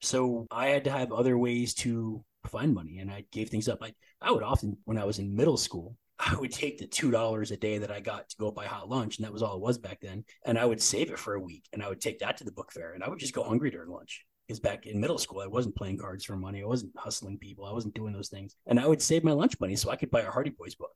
[0.00, 3.82] So I had to have other ways to find money, and I gave things up.
[3.82, 7.10] I I would often, when I was in middle school, I would take the two
[7.10, 9.56] dollars a day that I got to go buy hot lunch, and that was all
[9.56, 10.24] it was back then.
[10.46, 12.52] And I would save it for a week, and I would take that to the
[12.52, 14.24] book fair, and I would just go hungry during lunch.
[14.46, 17.64] Because back in middle school, I wasn't playing cards for money, I wasn't hustling people,
[17.64, 20.10] I wasn't doing those things, and I would save my lunch money so I could
[20.10, 20.90] buy a Hardy Boys book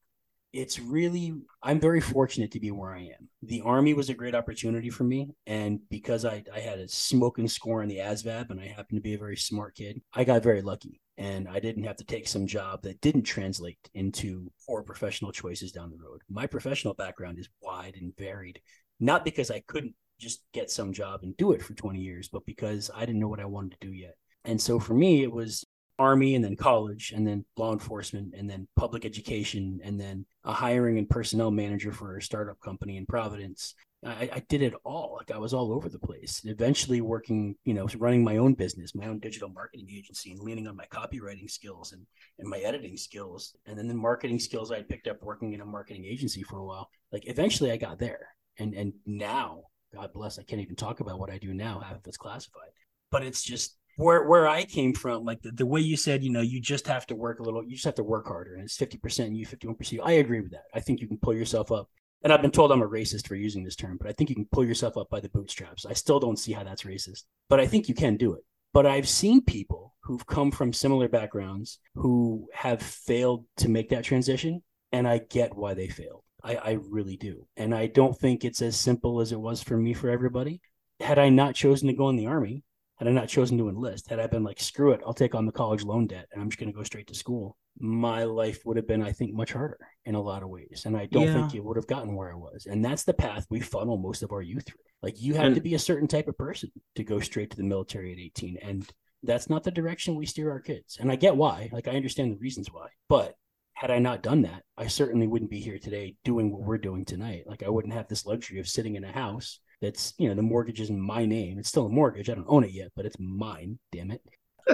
[0.53, 4.35] it's really i'm very fortunate to be where i am the army was a great
[4.35, 8.61] opportunity for me and because i, I had a smoking score in the asvab and
[8.61, 11.85] i happened to be a very smart kid i got very lucky and i didn't
[11.85, 16.23] have to take some job that didn't translate into poor professional choices down the road.
[16.31, 18.61] My professional background is wide and varied
[19.01, 22.47] not because i couldn't just get some job and do it for 20 years but
[22.47, 24.15] because i didn't know what i wanted to do yet.
[24.45, 25.65] And so for me it was
[25.99, 30.53] army and then college and then law enforcement and then public education and then a
[30.53, 35.17] hiring and personnel manager for a startup company in Providence I, I did it all.
[35.19, 36.41] Like I was all over the place.
[36.43, 40.41] And Eventually, working, you know, running my own business, my own digital marketing agency, and
[40.41, 42.07] leaning on my copywriting skills and
[42.39, 45.67] and my editing skills, and then the marketing skills I picked up working in a
[45.67, 46.89] marketing agency for a while.
[47.13, 51.19] Like eventually, I got there, and and now, God bless, I can't even talk about
[51.19, 52.71] what I do now, half of it's classified.
[53.11, 56.31] But it's just where where I came from, like the, the way you said, you
[56.31, 58.63] know, you just have to work a little, you just have to work harder, and
[58.63, 60.03] it's fifty percent you, fifty one percent.
[60.05, 60.65] I agree with that.
[60.73, 61.91] I think you can pull yourself up
[62.23, 64.37] and I've been told I'm a racist for using this term, but I think you
[64.37, 65.87] can pull yourself up by the bootstraps.
[65.87, 68.45] I still don't see how that's racist, but I think you can do it.
[68.75, 74.05] But I've seen people who've come from similar backgrounds who have failed to make that
[74.05, 76.23] transition, and I get why they failed.
[76.43, 77.47] I, I really do.
[77.57, 80.61] And I don't think it's as simple as it was for me for everybody.
[81.01, 82.63] Had I not chosen to go in the army,
[82.99, 85.47] had I not chosen to enlist, had I been like, screw it, I'll take on
[85.47, 88.63] the college loan debt and I'm just going to go straight to school, my life
[88.65, 90.83] would have been, I think, much harder in a lot of ways.
[90.85, 91.35] And I don't yeah.
[91.35, 92.67] think it would have gotten where I was.
[92.67, 94.81] And that's the path we funnel most of our youth through.
[95.01, 97.57] Like, you have and, to be a certain type of person to go straight to
[97.57, 98.59] the military at 18.
[98.63, 98.89] And
[99.23, 100.99] that's not the direction we steer our kids.
[101.01, 101.71] And I get why.
[101.73, 102.89] Like, I understand the reasons why.
[103.09, 103.37] But
[103.75, 107.05] had I not done that, I certainly wouldn't be here today doing what we're doing
[107.05, 107.45] tonight.
[107.47, 110.43] Like, I wouldn't have this luxury of sitting in a house that's you know the
[110.43, 111.59] mortgage is in my name.
[111.59, 112.31] It's still a mortgage.
[112.31, 113.79] I don't own it yet, but it's mine.
[113.93, 114.23] Damn it!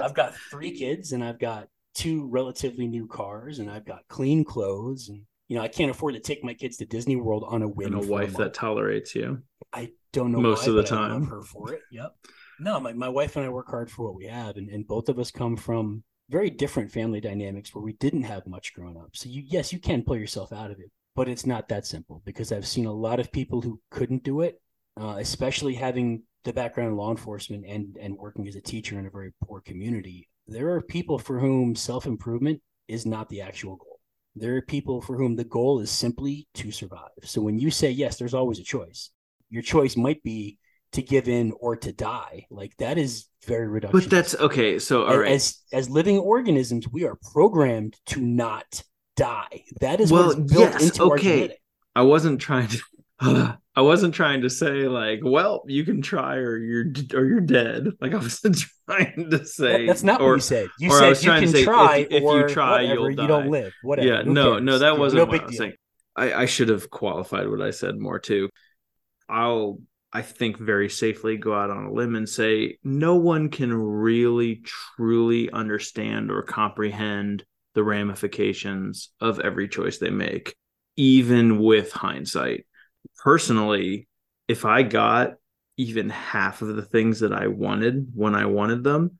[0.01, 4.43] I've got three kids, and I've got two relatively new cars, and I've got clean
[4.43, 7.61] clothes, and you know I can't afford to take my kids to Disney World on
[7.61, 7.93] a whim.
[7.93, 9.41] And a wife a that tolerates you.
[9.73, 11.11] I don't know most why, of the time.
[11.11, 11.81] I love her for it.
[11.91, 12.15] Yep.
[12.59, 15.09] No, my, my wife and I work hard for what we have, and, and both
[15.09, 19.09] of us come from very different family dynamics where we didn't have much growing up.
[19.13, 22.21] So you yes, you can pull yourself out of it, but it's not that simple
[22.25, 24.59] because I've seen a lot of people who couldn't do it
[24.99, 29.05] uh, especially having the background in law enforcement and and working as a teacher in
[29.05, 30.29] a very poor community.
[30.47, 33.99] There are people for whom self improvement is not the actual goal.
[34.35, 37.09] There are people for whom the goal is simply to survive.
[37.23, 39.11] So when you say yes, there's always a choice.
[39.49, 40.59] Your choice might be
[40.91, 42.45] to give in or to die.
[42.49, 43.91] Like that is very reductive.
[43.91, 44.79] But that's okay.
[44.79, 45.31] So all right.
[45.31, 48.83] As as living organisms, we are programmed to not
[49.15, 49.63] die.
[49.81, 51.11] That is well, built yes, into okay.
[51.11, 51.61] our genetic.
[51.95, 56.57] I wasn't trying to I wasn't trying to say like, well, you can try or
[56.57, 57.87] you're or you're dead.
[57.99, 58.57] Like I wasn't
[58.89, 59.85] trying to say.
[59.85, 60.69] That's not or, what you said.
[60.79, 63.21] You said you can try, if, if you try, whatever, you'll die.
[63.23, 63.73] You don't live.
[63.83, 64.07] Whatever.
[64.07, 64.63] Yeah, Who no, cares?
[64.63, 65.73] no, that wasn't no what I was saying.
[66.15, 68.49] I, I should have qualified what I said more too.
[69.27, 69.79] I'll,
[70.13, 74.61] I think, very safely go out on a limb and say no one can really
[74.63, 80.55] truly understand or comprehend the ramifications of every choice they make,
[80.95, 82.65] even with hindsight
[83.25, 84.07] personally,
[84.47, 85.33] if I got
[85.77, 89.19] even half of the things that I wanted when I wanted them,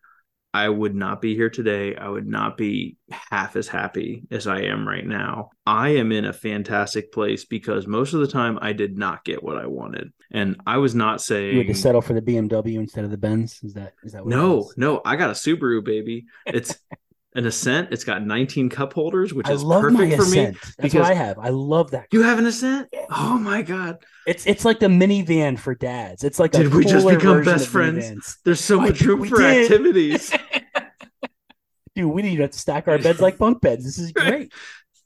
[0.53, 1.97] I would not be here today.
[1.97, 5.49] I would not be half as happy as I am right now.
[5.65, 9.43] I am in a fantastic place because most of the time I did not get
[9.43, 10.13] what I wanted.
[10.31, 13.17] And I was not saying you had to settle for the BMW instead of the
[13.17, 13.59] Benz.
[13.63, 16.27] Is that is that no, no, I got a Subaru baby.
[16.45, 16.77] It's
[17.35, 17.89] an Ascent.
[17.91, 20.55] It's got 19 cup holders, which I is perfect for Ascent.
[20.55, 20.59] me.
[20.61, 21.37] That's because what I have.
[21.37, 22.07] I love that.
[22.11, 22.89] You have an Ascent?
[23.11, 23.97] Oh my god!
[24.25, 26.23] It's it's like the minivan for dads.
[26.23, 28.09] It's like did we just become best friends?
[28.09, 28.37] Minivans.
[28.43, 29.63] There's so much room for did.
[29.63, 30.33] activities.
[31.95, 33.85] Dude, we need to stack our beds like bunk beds.
[33.85, 34.51] This is great.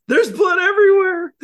[0.08, 1.34] There's blood everywhere.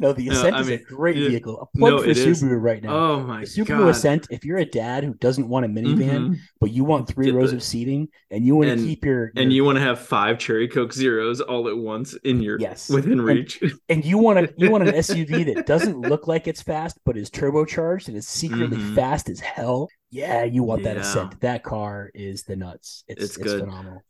[0.00, 1.60] No, the Ascent no, is mean, a great it, vehicle.
[1.60, 2.42] A plug no, for Subaru is.
[2.42, 2.94] right now.
[2.94, 3.88] Oh my the Subaru God.
[3.88, 4.26] Ascent.
[4.30, 6.34] If you're a dad who doesn't want a minivan, mm-hmm.
[6.60, 9.32] but you want three Get rows the, of seating, and you want to keep your,
[9.34, 12.58] your, and you want to have five Cherry Coke Zeros all at once in your
[12.58, 16.26] yes within reach, and, and you want to you want an SUV that doesn't look
[16.26, 18.94] like it's fast, but is turbocharged and is secretly mm-hmm.
[18.94, 19.88] fast as hell.
[20.10, 21.40] Yeah, you want that Ascent.
[21.40, 23.04] That car is the nuts.
[23.08, 23.60] It's, it's, it's good.
[23.60, 24.02] phenomenal.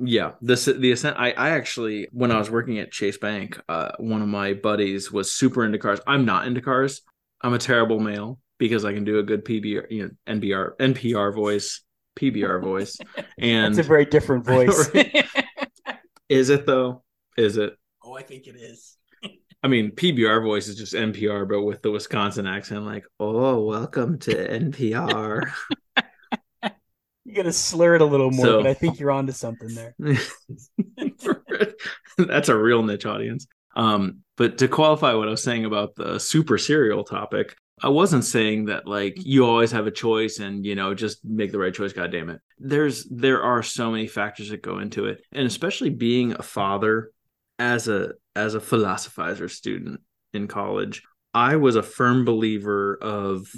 [0.00, 1.16] Yeah, this the ascent.
[1.18, 5.10] I I actually when I was working at Chase Bank, uh, one of my buddies
[5.10, 6.00] was super into cars.
[6.06, 7.02] I'm not into cars.
[7.40, 11.34] I'm a terrible male because I can do a good PBR, you know, NBR, NPR
[11.34, 11.82] voice,
[12.18, 12.96] PBR voice,
[13.38, 14.90] and it's a very different voice.
[16.28, 17.02] is it though?
[17.36, 17.76] Is it?
[18.04, 18.96] Oh, I think it is.
[19.62, 24.18] I mean, PBR voice is just NPR, but with the Wisconsin accent, like, oh, welcome
[24.20, 25.50] to NPR.
[27.28, 29.68] You got to slur it a little more, so, but I think you're onto something
[29.74, 29.94] there.
[32.18, 33.46] That's a real niche audience.
[33.76, 38.24] Um, but to qualify what I was saying about the super serial topic, I wasn't
[38.24, 41.74] saying that like you always have a choice and you know just make the right
[41.74, 41.92] choice.
[41.92, 42.40] God damn it.
[42.58, 47.10] There's there are so many factors that go into it, and especially being a father
[47.58, 50.00] as a as a philosophizer student
[50.32, 51.02] in college,
[51.34, 53.52] I was a firm believer of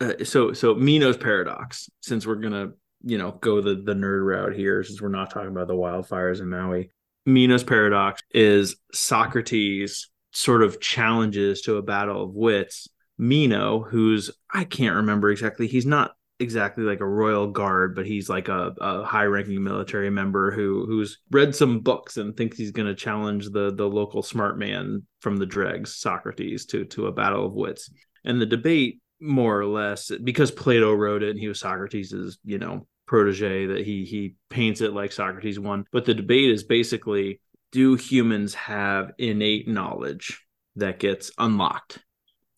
[0.00, 1.88] uh, so so Meno's paradox.
[2.00, 5.50] Since we're gonna you know go the the nerd route here since we're not talking
[5.50, 6.90] about the wildfires in Maui.
[7.24, 12.88] Meno's paradox is Socrates sort of challenges to a battle of wits.
[13.18, 18.28] Mino, who's I can't remember exactly, he's not exactly like a royal guard, but he's
[18.28, 22.86] like a, a high-ranking military member who who's read some books and thinks he's going
[22.86, 27.46] to challenge the the local smart man from the dregs, Socrates, to to a battle
[27.46, 27.90] of wits.
[28.24, 32.58] And the debate, more or less, because Plato wrote it and he was Socrates's, you
[32.58, 35.84] know, protege, that he he paints it like Socrates won.
[35.92, 37.40] But the debate is basically:
[37.72, 40.42] Do humans have innate knowledge
[40.76, 41.98] that gets unlocked,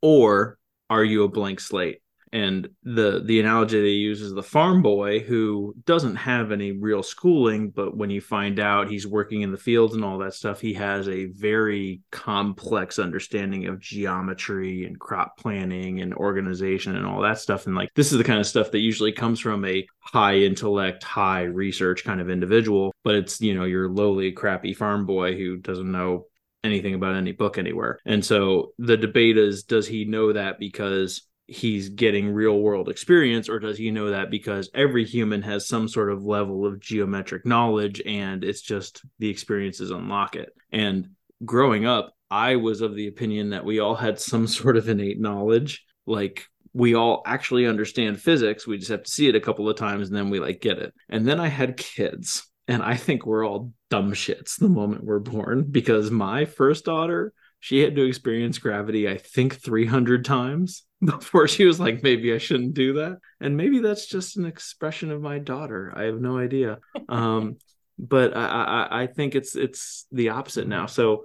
[0.03, 0.59] or
[0.91, 2.01] are you a blank slate?
[2.33, 7.03] And the the analogy they use is the farm boy who doesn't have any real
[7.03, 10.61] schooling but when you find out he's working in the fields and all that stuff
[10.61, 17.21] he has a very complex understanding of geometry and crop planning and organization and all
[17.23, 17.67] that stuff.
[17.67, 21.03] And like this is the kind of stuff that usually comes from a high intellect
[21.03, 25.57] high research kind of individual but it's you know your lowly crappy farm boy who
[25.59, 26.27] doesn't know
[26.65, 27.99] anything about any book anywhere.
[28.05, 33.49] And so the debate is does he know that because he's getting real world experience
[33.49, 37.47] or does he know that because every human has some sort of level of geometric
[37.47, 40.55] knowledge and it's just the experiences unlock it?
[40.71, 41.11] And
[41.45, 45.19] growing up i was of the opinion that we all had some sort of innate
[45.19, 45.85] knowledge.
[46.07, 49.77] Like we all actually understand physics we just have to see it a couple of
[49.77, 50.93] times and then we like get it.
[51.09, 55.19] And then i had kids and i think we're all dumb shits the moment we're
[55.19, 61.47] born because my first daughter she had to experience gravity i think 300 times before
[61.47, 63.19] she was like maybe i shouldn't do that.
[63.41, 65.93] And maybe that's just an expression of my daughter.
[65.95, 66.79] I have no idea.
[67.09, 67.57] Um
[68.01, 70.87] but I, I i think it's it's the opposite now.
[70.87, 71.25] So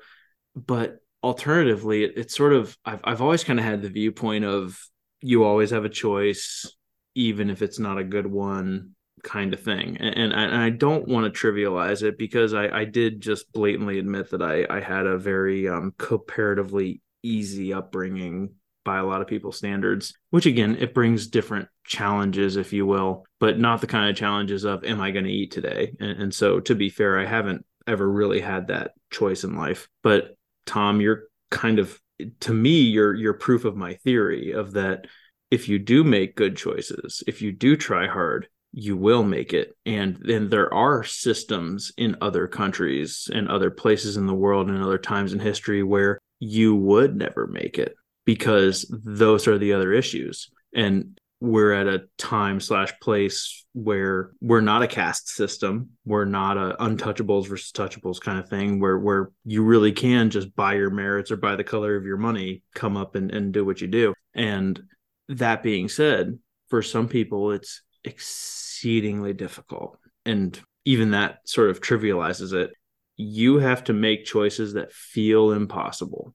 [0.56, 4.78] but alternatively it, it's sort of i've, I've always kind of had the viewpoint of
[5.22, 6.70] you always have a choice
[7.16, 8.92] even if it's not a good one
[9.24, 12.84] kind of thing and, and, and i don't want to trivialize it because i i
[12.84, 18.50] did just blatantly admit that i i had a very um comparatively easy upbringing
[18.84, 23.26] by a lot of people's standards, which again, it brings different challenges, if you will,
[23.40, 25.96] but not the kind of challenges of, am I going to eat today?
[26.00, 29.88] And, and, so, to be fair, I haven't ever really had that choice in life.
[30.02, 32.00] But Tom, you're kind of,
[32.42, 35.08] to me, you're, you're proof of my theory of that
[35.52, 39.78] if you do make good choices, if you do try hard, you will make it.
[39.86, 44.82] And then there are systems in other countries and other places in the world and
[44.82, 49.94] other times in history where you would never make it because those are the other
[49.94, 50.50] issues.
[50.76, 55.90] And we're at a time slash place where we're not a caste system.
[56.06, 60.56] We're not a untouchables versus touchables kind of thing where where you really can just
[60.56, 63.66] buy your merits or by the color of your money, come up and, and do
[63.66, 64.14] what you do.
[64.34, 64.82] And
[65.28, 69.98] that being said, for some people it's exceedingly difficult.
[70.26, 72.72] And even that sort of trivializes it.
[73.16, 76.34] You have to make choices that feel impossible.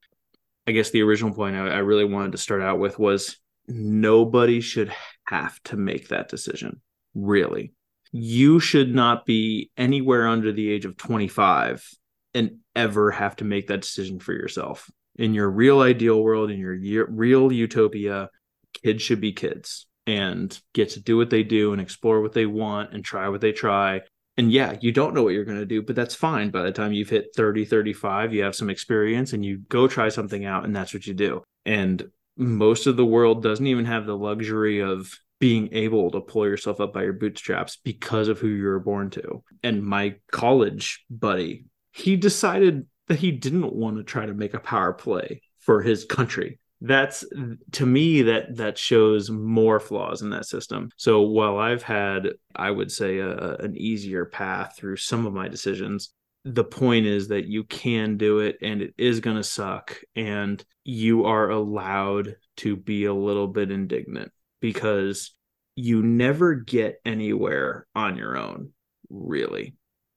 [0.69, 4.61] I guess the original point I, I really wanted to start out with was nobody
[4.61, 4.93] should
[5.25, 6.83] have to make that decision.
[7.15, 7.73] Really.
[8.13, 11.89] You should not be anywhere under the age of 25
[12.35, 14.91] and ever have to make that decision for yourself.
[15.17, 18.29] In your real ideal world, in your real utopia,
[18.83, 22.45] kids should be kids and get to do what they do and explore what they
[22.45, 24.03] want and try what they try
[24.39, 26.51] and yeah, you don't know what you're going to do, but that's fine.
[26.51, 30.09] By the time you've hit 30, 35, you have some experience and you go try
[30.09, 31.43] something out, and that's what you do.
[31.67, 36.47] And most of the world doesn't even have the luxury of being able to pull
[36.47, 39.43] yourself up by your bootstraps because of who you were born to.
[39.65, 44.61] And my college buddy, he decided that he didn't want to try to make a
[44.61, 47.25] power play for his country that's
[47.73, 50.91] to me that that shows more flaws in that system.
[50.97, 55.49] So while i've had i would say a, an easier path through some of my
[55.49, 56.13] decisions
[56.45, 60.65] the point is that you can do it and it is going to suck and
[60.85, 65.33] you are allowed to be a little bit indignant because
[65.75, 68.71] you never get anywhere on your own
[69.11, 69.75] really.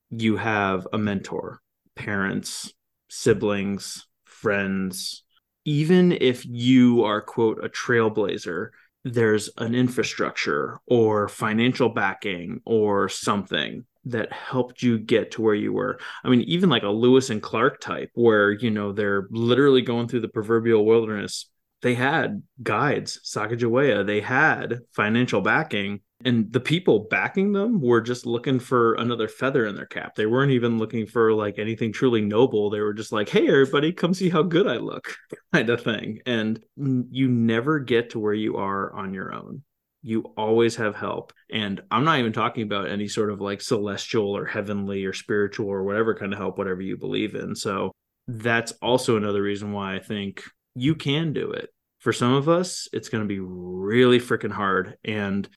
[0.10, 1.62] You have a mentor
[1.95, 2.74] parents
[3.10, 5.24] siblings friends
[5.65, 8.69] even if you are quote a trailblazer
[9.04, 15.74] there's an infrastructure or financial backing or something that helped you get to where you
[15.74, 16.00] were.
[16.24, 20.08] I mean, even like a Lewis and Clark type, where, you know, they're literally going
[20.08, 21.50] through the proverbial wilderness.
[21.82, 28.26] They had guides, Sacagawea, they had financial backing and the people backing them were just
[28.26, 30.15] looking for another feather in their cap.
[30.15, 32.69] They weren't even looking for like anything truly noble.
[32.69, 35.15] They were just like, "Hey, everybody, come see how good I look,"
[35.54, 36.19] kind of thing.
[36.26, 39.63] And you never get to where you are on your own.
[40.04, 41.34] You always have help.
[41.52, 45.67] And I'm not even talking about any sort of like celestial or heavenly or spiritual
[45.67, 47.56] or whatever kind of help, whatever you believe in.
[47.56, 47.92] So
[48.28, 50.44] that's also another reason why I think
[50.76, 51.69] you can do it.
[52.00, 54.98] For some of us, it's going to be really freaking hard.
[55.04, 55.48] And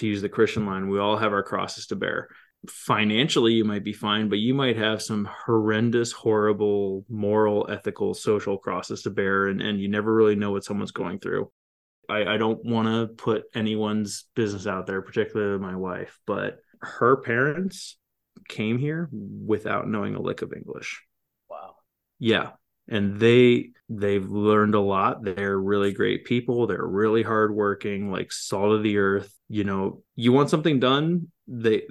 [0.00, 2.28] to use the Christian line, we all have our crosses to bear.
[2.68, 8.58] Financially, you might be fine, but you might have some horrendous, horrible, moral, ethical, social
[8.58, 9.46] crosses to bear.
[9.46, 11.50] And, and you never really know what someone's going through.
[12.08, 17.16] I, I don't want to put anyone's business out there, particularly my wife, but her
[17.18, 17.96] parents
[18.48, 21.02] came here without knowing a lick of English.
[21.48, 21.76] Wow.
[22.18, 22.50] Yeah.
[22.88, 25.22] And they they've learned a lot.
[25.22, 26.66] They're really great people.
[26.66, 29.32] They're really hardworking, like salt of the earth.
[29.50, 31.82] You know, you want something done, they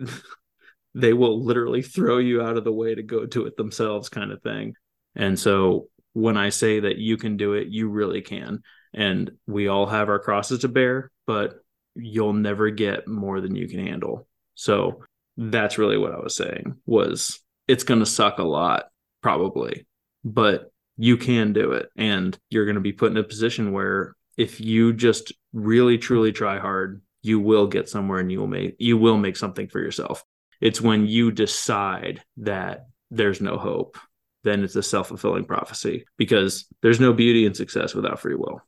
[0.96, 4.32] they will literally throw you out of the way to go do it themselves, kind
[4.32, 4.74] of thing.
[5.16, 8.64] And so when I say that you can do it, you really can.
[8.94, 13.68] And we all have our crosses to bear but you'll never get more than you
[13.68, 14.28] can handle.
[14.56, 15.04] So
[15.38, 18.88] that's really what i was saying was it's going to suck a lot
[19.22, 19.86] probably
[20.26, 21.90] but you can do it.
[21.96, 26.34] And you're going to be put in a position where if you just really truly
[26.34, 29.80] try hard you will get somewhere and you will make you will make something for
[29.80, 30.24] yourself
[30.62, 33.98] it's when you decide that there's no hope
[34.44, 38.62] then it's a self-fulfilling prophecy because there's no beauty in success without free will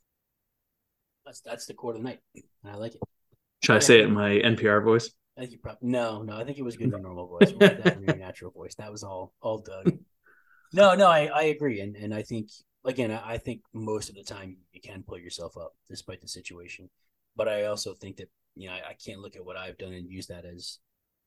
[1.31, 2.19] that's that's the quote of the night.
[2.65, 3.01] I like it.
[3.63, 5.09] Should I say it in my NPR voice?
[5.37, 6.35] I think you probably no, no.
[6.35, 8.75] I think it was good in your normal voice, that your natural voice.
[8.75, 9.97] That was all, all Doug.
[10.73, 12.49] no, no, I, I agree, and and I think
[12.83, 16.27] again, I, I think most of the time you can pull yourself up despite the
[16.27, 16.89] situation,
[17.37, 19.93] but I also think that you know I, I can't look at what I've done
[19.93, 20.79] and use that as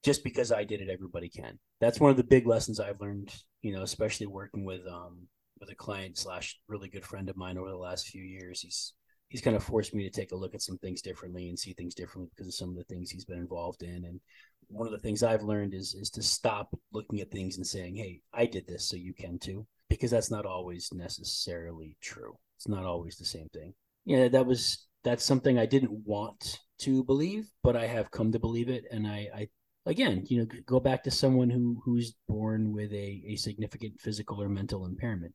[0.04, 1.58] just because I did it, everybody can.
[1.80, 3.34] That's one of the big lessons I've learned.
[3.62, 5.26] You know, especially working with um
[5.58, 8.60] with a client slash really good friend of mine over the last few years.
[8.60, 8.92] He's
[9.28, 11.72] he's kind of forced me to take a look at some things differently and see
[11.72, 14.04] things differently because of some of the things he's been involved in.
[14.04, 14.20] And
[14.68, 17.96] one of the things I've learned is is to stop looking at things and saying,
[17.96, 22.36] "Hey, I did this, so you can too," because that's not always necessarily true.
[22.56, 23.74] It's not always the same thing.
[24.04, 28.38] Yeah, that was that's something I didn't want to believe, but I have come to
[28.38, 29.48] believe it, and I, I
[29.86, 34.42] again, you know, go back to someone who who's born with a, a significant physical
[34.42, 35.34] or mental impairment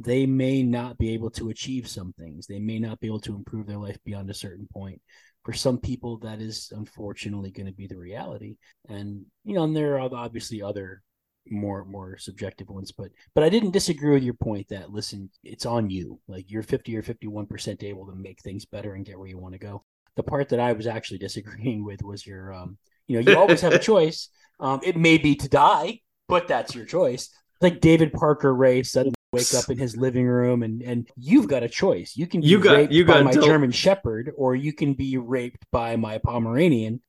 [0.00, 2.46] they may not be able to achieve some things.
[2.46, 5.00] They may not be able to improve their life beyond a certain point.
[5.44, 8.56] For some people, that is unfortunately going to be the reality.
[8.88, 11.02] And you know, and there are obviously other
[11.50, 15.66] more more subjective ones, but but I didn't disagree with your point that listen, it's
[15.66, 16.20] on you.
[16.28, 19.38] Like you're 50 or 51 percent able to make things better and get where you
[19.38, 19.84] want to go.
[20.18, 23.60] The part that I was actually disagreeing with was your um, you know, you always
[23.60, 24.28] have a choice.
[24.58, 27.30] Um, it may be to die, but that's your choice.
[27.60, 31.62] Like David Parker Ray said wake up in his living room and and you've got
[31.62, 32.16] a choice.
[32.16, 33.44] You can be you got, raped you by my tell...
[33.44, 37.00] german shepherd or you can be raped by my pomeranian.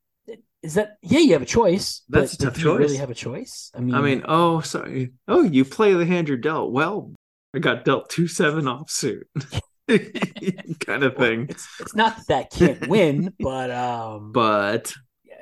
[0.61, 3.71] Is that yeah you have a choice that's a tough choice really have a choice?
[3.73, 5.13] I mean i mean oh sorry.
[5.27, 6.71] Oh you play the hand you're dealt.
[6.71, 7.13] Well
[7.55, 9.27] i got dealt two seven off suit
[10.79, 14.93] kind of thing it's, it's not that that can't win but um but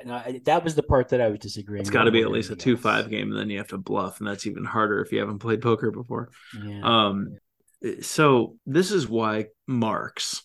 [0.04, 1.80] no, I, that was the part that I was disagreeing.
[1.80, 3.78] It's got to be at least a two five game, and then you have to
[3.78, 6.30] bluff, and that's even harder if you haven't played poker before.
[6.64, 6.80] Yeah.
[6.82, 7.36] Um,
[8.00, 10.42] so this is why Marx,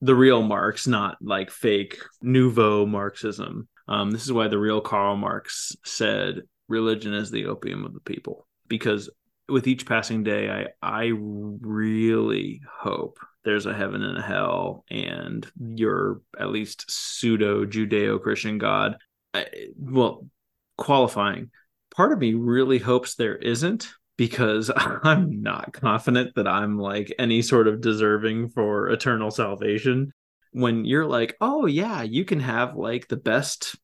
[0.00, 3.68] the real Marx, not like fake nouveau Marxism.
[3.88, 8.00] Um, this is why the real Karl Marx said religion is the opium of the
[8.00, 9.10] people, because
[9.50, 15.50] with each passing day, I I really hope there's a heaven and a hell, and
[15.58, 18.96] your at least pseudo Judeo Christian God.
[19.34, 19.46] I,
[19.76, 20.26] well,
[20.76, 21.50] qualifying.
[21.94, 27.42] Part of me really hopes there isn't because I'm not confident that I'm like any
[27.42, 30.12] sort of deserving for eternal salvation.
[30.52, 33.76] When you're like, oh, yeah, you can have like the best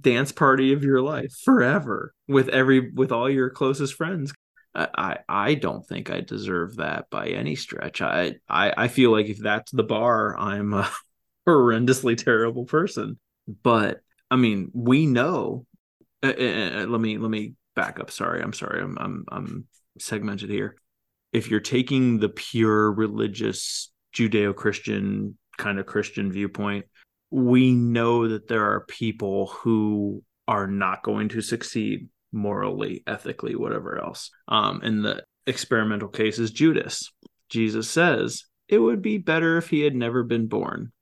[0.00, 4.32] dance party of your life forever with every with all your closest friends
[4.74, 8.00] I I don't think I deserve that by any stretch.
[8.00, 10.90] I I, I feel like if that's the bar, I'm a
[11.48, 13.18] horrendously terrible person.
[13.62, 14.00] But
[14.30, 15.66] I mean, we know.
[16.22, 18.10] Uh, uh, uh, let me let me back up.
[18.10, 18.82] Sorry, I'm sorry.
[18.82, 19.64] I'm I'm I'm
[19.98, 20.76] segmented here.
[21.32, 26.86] If you're taking the pure religious Judeo-Christian kind of Christian viewpoint,
[27.30, 34.02] we know that there are people who are not going to succeed morally, ethically, whatever
[34.02, 34.30] else.
[34.48, 37.12] Um, in the experimental case is Judas.
[37.48, 40.92] Jesus says it would be better if he had never been born.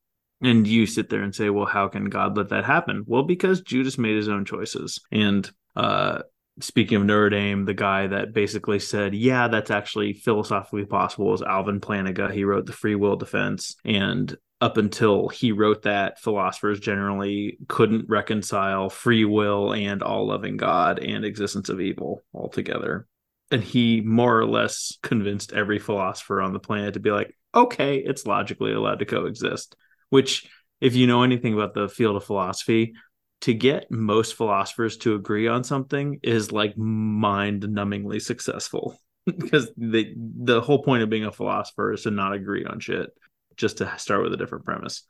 [0.43, 3.05] And you sit there and say, well, how can God let that happen?
[3.07, 5.01] Well, because Judas made his own choices.
[5.11, 6.22] And uh,
[6.61, 11.43] speaking of Notre Dame, the guy that basically said, yeah, that's actually philosophically possible is
[11.43, 12.33] Alvin Plantinga.
[12.33, 13.77] He wrote The Free Will Defense.
[13.85, 20.57] And up until he wrote that, philosophers generally couldn't reconcile free will and all loving
[20.57, 23.07] God and existence of evil altogether.
[23.51, 27.99] and he more or less convinced every philosopher on the planet to be like, okay,
[27.99, 29.77] it's logically allowed to coexist.
[30.11, 30.49] Which,
[30.81, 32.95] if you know anything about the field of philosophy,
[33.43, 40.15] to get most philosophers to agree on something is like mind numbingly successful because the
[40.17, 43.11] the whole point of being a philosopher is to not agree on shit
[43.57, 45.05] just to start with a different premise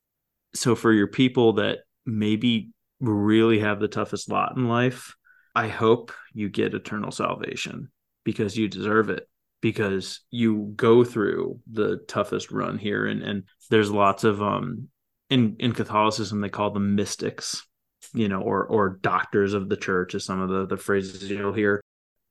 [0.55, 2.71] so for your people that maybe
[3.01, 5.15] really have the toughest lot in life
[5.55, 7.91] i hope you get eternal salvation
[8.25, 9.29] because you deserve it
[9.61, 14.89] because you go through the toughest run here and and there's lots of um
[15.31, 17.67] in in catholicism they call them mystics
[18.15, 21.53] you know, or or doctors of the church is some of the the phrases you'll
[21.53, 21.81] hear.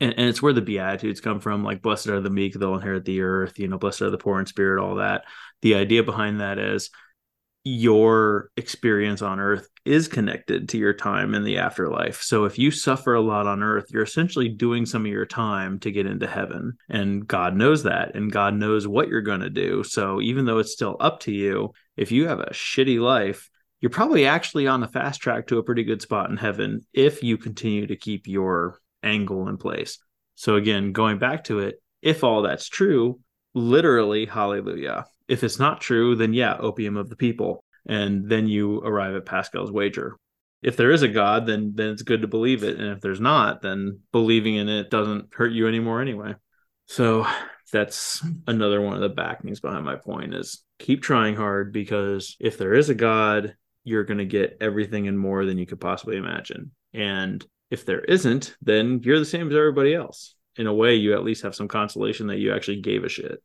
[0.02, 3.06] And, and it's where the beatitudes come from, like blessed are the meek, they'll inherit
[3.06, 5.24] the earth, you know, blessed are the poor in spirit, all that.
[5.62, 6.90] The idea behind that is
[7.64, 12.22] your experience on earth is connected to your time in the afterlife.
[12.22, 15.80] So if you suffer a lot on earth, you're essentially doing some of your time
[15.80, 16.74] to get into heaven.
[16.90, 18.16] And God knows that.
[18.16, 19.84] And God knows what you're going to do.
[19.84, 23.50] So even though it's still up to you, if you have a shitty life,
[23.82, 27.24] you're probably actually on the fast track to a pretty good spot in heaven if
[27.24, 30.00] you continue to keep your angle in place.
[30.36, 33.20] So, again, going back to it, if all that's true,
[33.54, 35.06] literally, hallelujah.
[35.28, 37.64] If it's not true, then yeah, opium of the people.
[37.88, 40.18] And then you arrive at Pascal's wager.
[40.62, 42.80] If there is a God, then then it's good to believe it.
[42.80, 46.36] And if there's not, then believing in it doesn't hurt you anymore anyway.
[46.88, 47.28] So
[47.72, 52.58] that's another one of the backings behind my point is keep trying hard because if
[52.58, 56.18] there is a God, you're going to get everything and more than you could possibly
[56.18, 56.72] imagine.
[56.94, 57.46] And
[57.76, 60.34] if there isn't, then you're the same as everybody else.
[60.56, 63.44] In a way, you at least have some consolation that you actually gave a shit.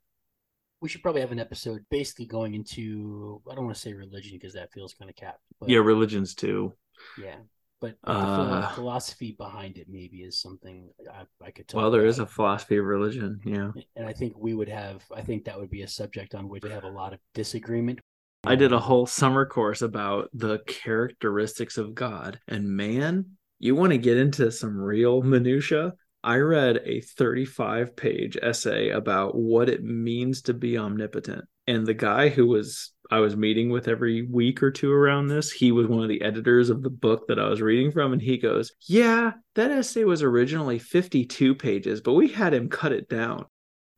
[0.80, 4.38] We should probably have an episode basically going into I don't want to say religion
[4.38, 5.40] because that feels kind of capped.
[5.66, 6.72] yeah, religions too.
[7.20, 7.38] Yeah,
[7.80, 11.80] but, but uh, the philosophy behind it maybe is something I, I could talk.
[11.80, 12.10] Well, there about.
[12.10, 15.02] is a philosophy of religion, yeah, and I think we would have.
[15.12, 17.98] I think that would be a subject on which we have a lot of disagreement.
[18.44, 22.40] I did a whole summer course about the characteristics of God.
[22.48, 25.92] And man, you want to get into some real minutia?
[26.24, 31.44] I read a 35 page essay about what it means to be omnipotent.
[31.66, 35.50] And the guy who was I was meeting with every week or two around this,
[35.50, 38.12] he was one of the editors of the book that I was reading from.
[38.12, 42.92] And he goes, Yeah, that essay was originally 52 pages, but we had him cut
[42.92, 43.46] it down.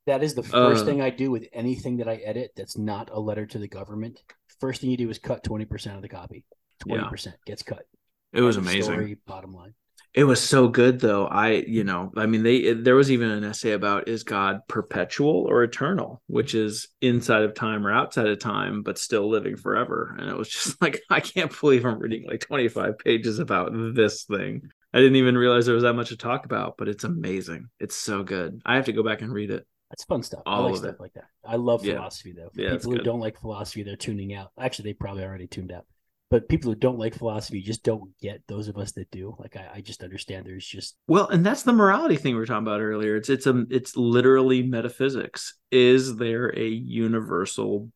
[0.06, 3.10] That is the first uh, thing I do with anything that I edit that's not
[3.12, 4.20] a letter to the government.
[4.58, 6.44] First thing you do is cut 20% of the copy.
[6.84, 7.32] 20% yeah.
[7.46, 7.84] gets cut.
[8.32, 8.82] It was amazing.
[8.82, 9.74] Story, bottom line.
[10.14, 11.26] It was so good though.
[11.26, 14.60] I, you know, I mean, they it, there was even an essay about is God
[14.68, 19.56] perpetual or eternal, which is inside of time or outside of time, but still living
[19.56, 20.14] forever.
[20.18, 24.24] And it was just like, I can't believe I'm reading like 25 pages about this
[24.24, 24.70] thing.
[24.92, 27.68] I didn't even realize there was that much to talk about, but it's amazing.
[27.80, 28.60] It's so good.
[28.66, 29.66] I have to go back and read it.
[29.88, 30.42] That's fun stuff.
[30.44, 31.00] All I like stuff it.
[31.00, 31.24] like that.
[31.44, 31.94] I love yeah.
[31.94, 32.50] philosophy though.
[32.54, 34.50] Yeah, people who don't like philosophy, they're tuning out.
[34.58, 35.86] Actually, they probably already tuned out.
[36.32, 39.36] But people who don't like philosophy just don't get those of us that do.
[39.38, 42.46] Like I, I just understand there's just well, and that's the morality thing we were
[42.46, 43.16] talking about earlier.
[43.16, 45.58] It's it's a it's literally metaphysics.
[45.70, 47.90] Is there a universal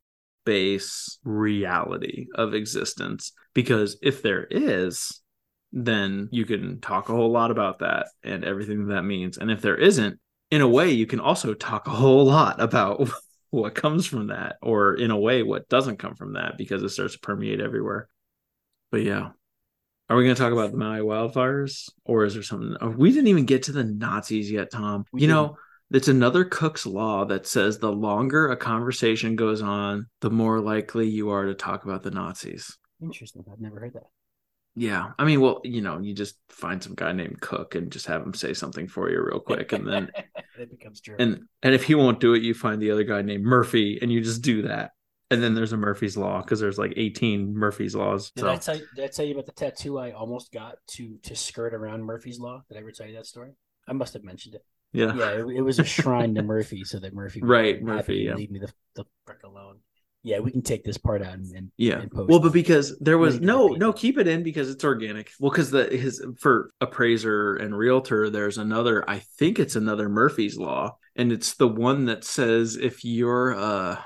[0.44, 3.32] base reality of existence?
[3.54, 5.22] Because if there is,
[5.72, 9.38] then you can talk a whole lot about that and everything that, that means.
[9.38, 10.20] And if there isn't,
[10.50, 13.08] in a way, you can also talk a whole lot about
[13.50, 16.90] what comes from that, or in a way, what doesn't come from that, because it
[16.90, 18.10] starts to permeate everywhere.
[18.90, 19.30] But yeah,
[20.08, 22.76] are we going to talk about the Maui wildfires, or is there something?
[22.80, 25.04] Oh, we didn't even get to the Nazis yet, Tom.
[25.12, 25.42] We you didn't.
[25.42, 25.56] know,
[25.90, 31.08] it's another Cook's law that says the longer a conversation goes on, the more likely
[31.08, 32.76] you are to talk about the Nazis.
[33.02, 33.44] Interesting.
[33.50, 34.04] I've never heard that.
[34.78, 38.06] Yeah, I mean, well, you know, you just find some guy named Cook and just
[38.06, 40.10] have him say something for you real quick, and then
[40.58, 41.16] it becomes true.
[41.18, 44.12] And and if he won't do it, you find the other guy named Murphy, and
[44.12, 44.90] you just do that.
[45.30, 48.30] And then there's a Murphy's law because there's like 18 Murphy's laws.
[48.30, 48.50] Did so.
[48.50, 51.34] I tell you, did I tell you about the tattoo I almost got to to
[51.34, 52.62] skirt around Murphy's law?
[52.68, 53.52] Did I ever tell you that story?
[53.88, 54.64] I must have mentioned it.
[54.92, 58.34] Yeah, yeah, it, it was a shrine to Murphy, so that Murphy right Murphy yeah.
[58.34, 59.78] leave me the the frick alone
[60.26, 62.00] yeah, we can take this part out and, and yeah.
[62.00, 65.30] And well, but because there was no no keep it in because it's organic.
[65.38, 69.08] Well, because the his for appraiser and realtor, there's another.
[69.08, 73.98] I think it's another Murphy's law, and it's the one that says if you're uh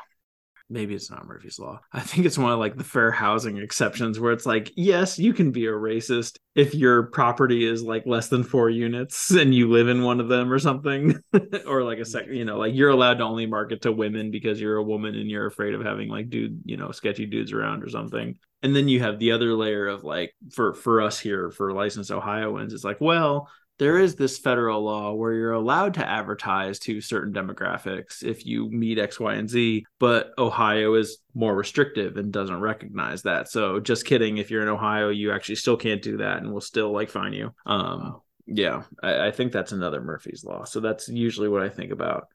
[0.70, 1.80] maybe it's not Murphy's Law.
[1.92, 5.34] I think it's one of like the fair housing exceptions where it's like, yes, you
[5.34, 9.68] can be a racist if your property is like less than four units and you
[9.68, 11.20] live in one of them or something.
[11.66, 14.60] or like a second, you know, like you're allowed to only market to women because
[14.60, 17.82] you're a woman and you're afraid of having like dude, you know, sketchy dudes around
[17.82, 18.38] or something.
[18.62, 22.10] And then you have the other layer of like for for us here for licensed
[22.10, 23.48] Ohioans, it's like, well,
[23.80, 28.70] there is this federal law where you're allowed to advertise to certain demographics if you
[28.70, 33.48] meet X, Y, and Z, but Ohio is more restrictive and doesn't recognize that.
[33.48, 34.36] So just kidding.
[34.36, 37.32] If you're in Ohio, you actually still can't do that and we'll still like fine
[37.32, 37.54] you.
[37.64, 38.22] Um, wow.
[38.46, 40.64] yeah, I, I think that's another Murphy's law.
[40.64, 42.28] So that's usually what I think about.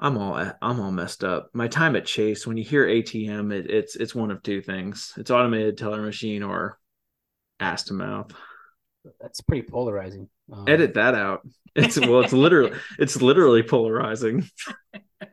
[0.00, 1.50] I'm all I'm all messed up.
[1.52, 5.12] My time at Chase, when you hear ATM, it, it's it's one of two things:
[5.16, 6.80] it's automated teller machine or
[7.60, 8.32] ass to mouth.
[9.20, 10.28] That's pretty polarizing.
[10.52, 11.42] Um, Edit that out.
[11.76, 14.50] It's well, it's literally it's literally polarizing.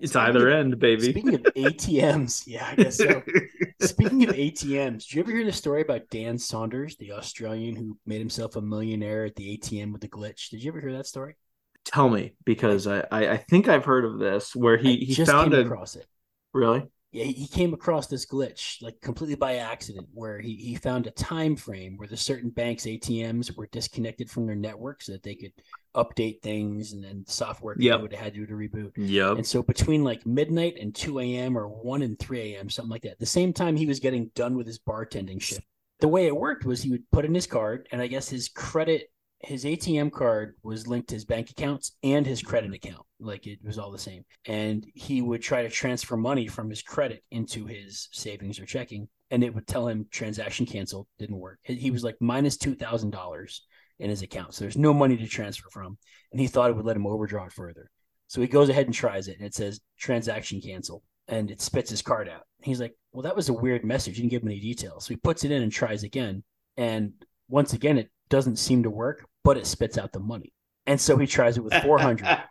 [0.00, 1.10] It's either of, end, baby.
[1.10, 3.22] Speaking of ATMs, yeah, I guess so.
[3.80, 7.98] speaking of ATMs, did you ever hear the story about Dan Saunders, the Australian who
[8.06, 10.50] made himself a millionaire at the ATM with the glitch?
[10.50, 11.36] Did you ever hear that story?
[11.84, 15.24] Tell me, because I I, I think I've heard of this where he I he
[15.24, 16.06] found a, across it.
[16.52, 16.86] Really?
[17.10, 21.10] Yeah, he came across this glitch like completely by accident where he, he found a
[21.12, 25.34] time frame where the certain banks ATMs were disconnected from their network so that they
[25.34, 25.52] could
[25.94, 28.02] update things and then software yep.
[28.02, 28.92] would have had to, to reboot.
[28.96, 29.30] Yeah.
[29.30, 31.56] And so between like midnight and 2 a.m.
[31.56, 34.54] or 1 and 3 a.m., something like that, the same time he was getting done
[34.54, 35.66] with his bartending shift.
[36.00, 38.48] The way it worked was he would put in his card and I guess his
[38.48, 39.10] credit
[39.40, 43.04] his ATM card was linked to his bank accounts and his credit account.
[43.20, 44.24] Like it was all the same.
[44.46, 49.08] And he would try to transfer money from his credit into his savings or checking.
[49.30, 51.58] And it would tell him transaction canceled, didn't work.
[51.62, 53.60] He was like minus $2,000
[54.00, 54.54] in his account.
[54.54, 55.98] So there's no money to transfer from.
[56.32, 57.90] And he thought it would let him overdraw it further.
[58.26, 59.36] So he goes ahead and tries it.
[59.38, 61.02] And it says transaction canceled.
[61.28, 62.42] And it spits his card out.
[62.62, 64.16] He's like, well, that was a weird message.
[64.16, 65.04] You didn't give him any details.
[65.04, 66.42] So he puts it in and tries again.
[66.76, 67.12] And
[67.48, 70.52] once again, it doesn't seem to work, but it spits out the money.
[70.86, 72.44] And so he tries it with 400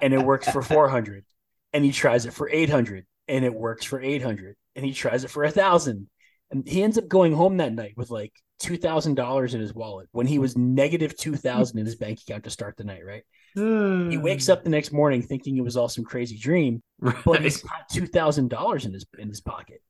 [0.00, 1.24] and it works for 400.
[1.72, 4.56] And he tries it for 800 and it works for 800.
[4.76, 6.08] And he tries it for a thousand.
[6.50, 10.26] And he ends up going home that night with like $2,000 in his wallet when
[10.26, 13.24] he was negative 2000 in his bank account to start the night, right?
[13.54, 17.14] he wakes up the next morning thinking it was all some crazy dream, right.
[17.24, 19.82] but he's got $2,000 in his in his pocket.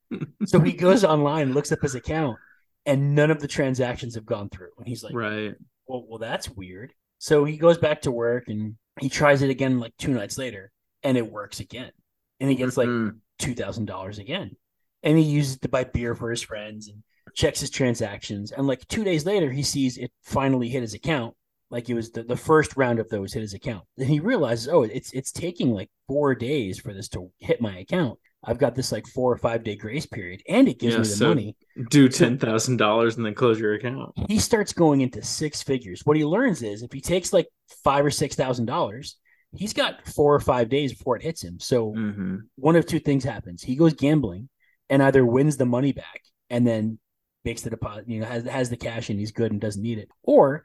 [0.47, 2.39] so he goes online, looks up his account,
[2.87, 4.71] and none of the transactions have gone through.
[4.79, 5.55] And he's like, right.
[5.87, 6.93] Well, well, that's weird.
[7.19, 10.71] So he goes back to work and he tries it again like two nights later,
[11.03, 11.93] and it works again.
[12.41, 13.17] And he gets like mm-hmm.
[13.39, 14.57] two thousand dollars again.
[15.03, 17.03] And he uses it to buy beer for his friends and
[17.35, 18.53] checks his transactions.
[18.53, 21.35] And like two days later, he sees it finally hit his account.
[21.71, 23.85] Like it was the, the first round of those hit his account.
[23.99, 27.79] And he realizes, oh, it's it's taking like four days for this to hit my
[27.79, 28.19] account.
[28.45, 31.05] I've got this like four or five day grace period, and it gives yeah, me
[31.05, 31.57] the so money.
[31.91, 34.13] Do ten thousand dollars and then close your account.
[34.29, 36.03] He starts going into six figures.
[36.05, 37.49] What he learns is if he takes like
[37.85, 39.17] five or six thousand dollars,
[39.55, 41.61] he's got four or five days before it hits him.
[41.61, 42.37] So mm-hmm.
[42.57, 44.49] one of two things happens: he goes gambling
[44.91, 46.99] and either wins the money back and then
[47.45, 49.99] makes the deposit, you know, has has the cash and he's good and doesn't need
[49.99, 50.65] it, or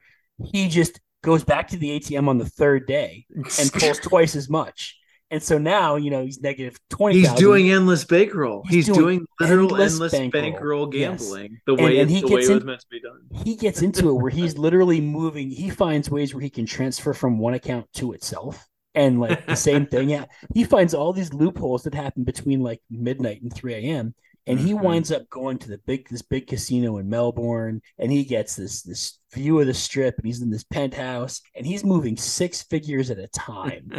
[0.51, 4.49] he just goes back to the ATM on the third day and pulls twice as
[4.49, 4.97] much
[5.29, 7.15] and so now, you know, he's negative 20.
[7.15, 8.63] He's doing endless bankroll.
[8.63, 10.41] He's, he's doing, doing, literal endless, endless bankroll.
[10.41, 11.61] bankroll, gambling yes.
[11.65, 13.43] the way, and, and he the gets way in, it was meant to be done.
[13.43, 15.49] He gets into it where he's literally moving.
[15.49, 18.65] He finds ways where he can transfer from one account to itself.
[18.95, 20.09] And like the same thing.
[20.09, 20.25] Yeah.
[20.55, 24.15] He finds all these loopholes that happen between like midnight and 3 a.m
[24.47, 24.83] and he mm-hmm.
[24.83, 28.81] winds up going to the big this big casino in Melbourne and he gets this
[28.81, 33.11] this view of the strip and he's in this penthouse and he's moving six figures
[33.11, 33.91] at a time.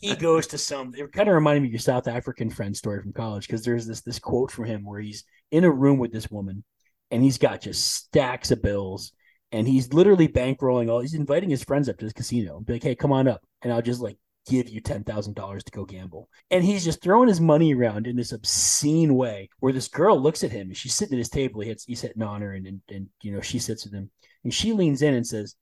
[0.00, 3.00] he goes to some it kind of reminded me of your South African friend story
[3.00, 6.12] from college because there's this this quote from him where he's in a room with
[6.12, 6.64] this woman
[7.10, 9.12] and he's got just stacks of bills
[9.52, 12.72] and he's literally bankrolling all he's inviting his friends up to this casino and be
[12.72, 13.42] like, hey, come on up.
[13.62, 16.28] And I'll just like give you $10,000 to go gamble.
[16.50, 20.44] And he's just throwing his money around in this obscene way where this girl looks
[20.44, 21.60] at him and she's sitting at his table.
[21.60, 24.10] He hits, he's hitting on her and, and, and, you know, she sits with him
[24.42, 25.54] and she leans in and says,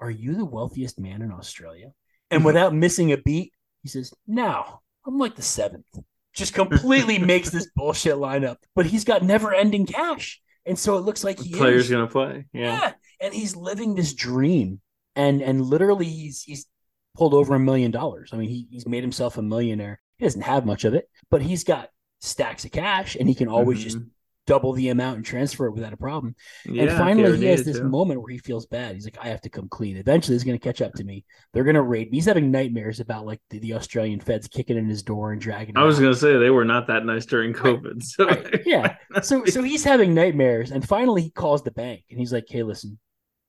[0.00, 1.92] Are you the wealthiest man in Australia?
[2.30, 2.46] And mm-hmm.
[2.46, 5.86] without missing a beat, he says, No, I'm like the seventh.
[6.32, 8.56] Just completely makes this bullshit lineup.
[8.74, 10.40] But he's got never ending cash.
[10.66, 11.90] And so it looks like he the player's is.
[11.90, 12.46] gonna play.
[12.52, 12.78] Yeah.
[12.78, 12.92] yeah.
[13.20, 14.80] And he's living this dream.
[15.16, 16.66] And and literally he's he's
[17.14, 18.30] pulled over a million dollars.
[18.32, 20.00] I mean, he, he's made himself a millionaire.
[20.18, 21.90] He doesn't have much of it, but he's got
[22.20, 23.84] stacks of cash and he can always mm-hmm.
[23.84, 23.98] just
[24.46, 26.34] double the amount and transfer it without a problem.
[26.66, 28.94] Yeah, and finally, he has this moment where he feels bad.
[28.94, 29.96] He's like, I have to come clean.
[29.96, 31.24] Eventually, he's going to catch up to me.
[31.52, 32.18] They're going to raid me.
[32.18, 35.76] He's having nightmares about like the, the Australian feds kicking in his door and dragging.
[35.76, 38.02] I was going to say they were not that nice during COVID.
[38.02, 38.60] So right.
[38.66, 42.44] yeah, so so he's having nightmares, and finally he calls the bank and he's like,
[42.48, 42.98] Hey, listen,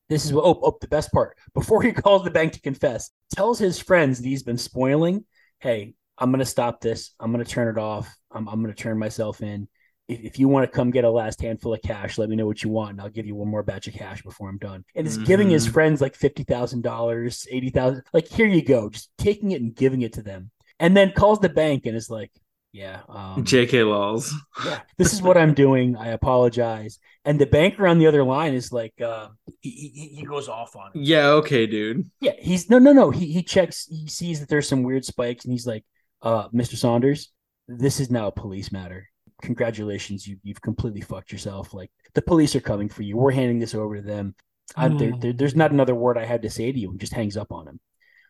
[0.09, 1.37] this is what, oh, oh, the best part.
[1.53, 5.25] Before he calls the bank to confess, tells his friends that he's been spoiling.
[5.59, 7.11] Hey, I'm going to stop this.
[7.19, 8.13] I'm going to turn it off.
[8.31, 9.67] I'm, I'm going to turn myself in.
[10.07, 12.45] if, if you want to come get a last handful of cash, let me know
[12.45, 14.85] what you want, and I'll give you one more batch of cash before I'm done.
[14.95, 15.71] And is giving his Mhm.
[15.73, 19.75] friends like fifty thousand dollars, eighty thousand, like here you go, just taking it and
[19.75, 22.31] giving it to them, and then calls the bank and is like,
[22.75, 23.83] yeah, um, J.K.
[23.83, 24.33] Laws.
[24.65, 25.95] yeah, this is what I'm doing.
[25.95, 26.99] I apologize.
[27.23, 29.29] And the banker on the other line is like, uh,
[29.61, 30.99] he, he, he goes off on it.
[31.01, 32.03] Yeah, okay, dude.
[32.19, 33.11] Yeah, he's no, no, no.
[33.11, 33.87] He he checks.
[33.89, 35.85] He sees that there's some weird spikes, and he's like,
[36.21, 36.75] uh, Mr.
[36.75, 37.31] Saunders,
[37.67, 39.07] this is now a police matter.
[39.41, 41.73] Congratulations, you you've completely fucked yourself.
[41.73, 43.15] Like the police are coming for you.
[43.17, 44.35] We're handing this over to them.
[44.75, 47.13] I, there, there- there's not another word I had to say to you, and just
[47.13, 47.79] hangs up on him.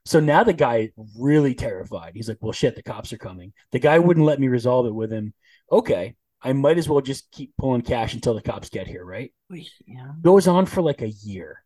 [0.05, 2.13] So now the guy really terrified.
[2.15, 4.93] He's like, "Well, shit, the cops are coming." The guy wouldn't let me resolve it
[4.93, 5.33] with him.
[5.71, 9.33] Okay, I might as well just keep pulling cash until the cops get here, right?
[9.49, 10.11] Yeah.
[10.21, 11.63] Goes on for like a year.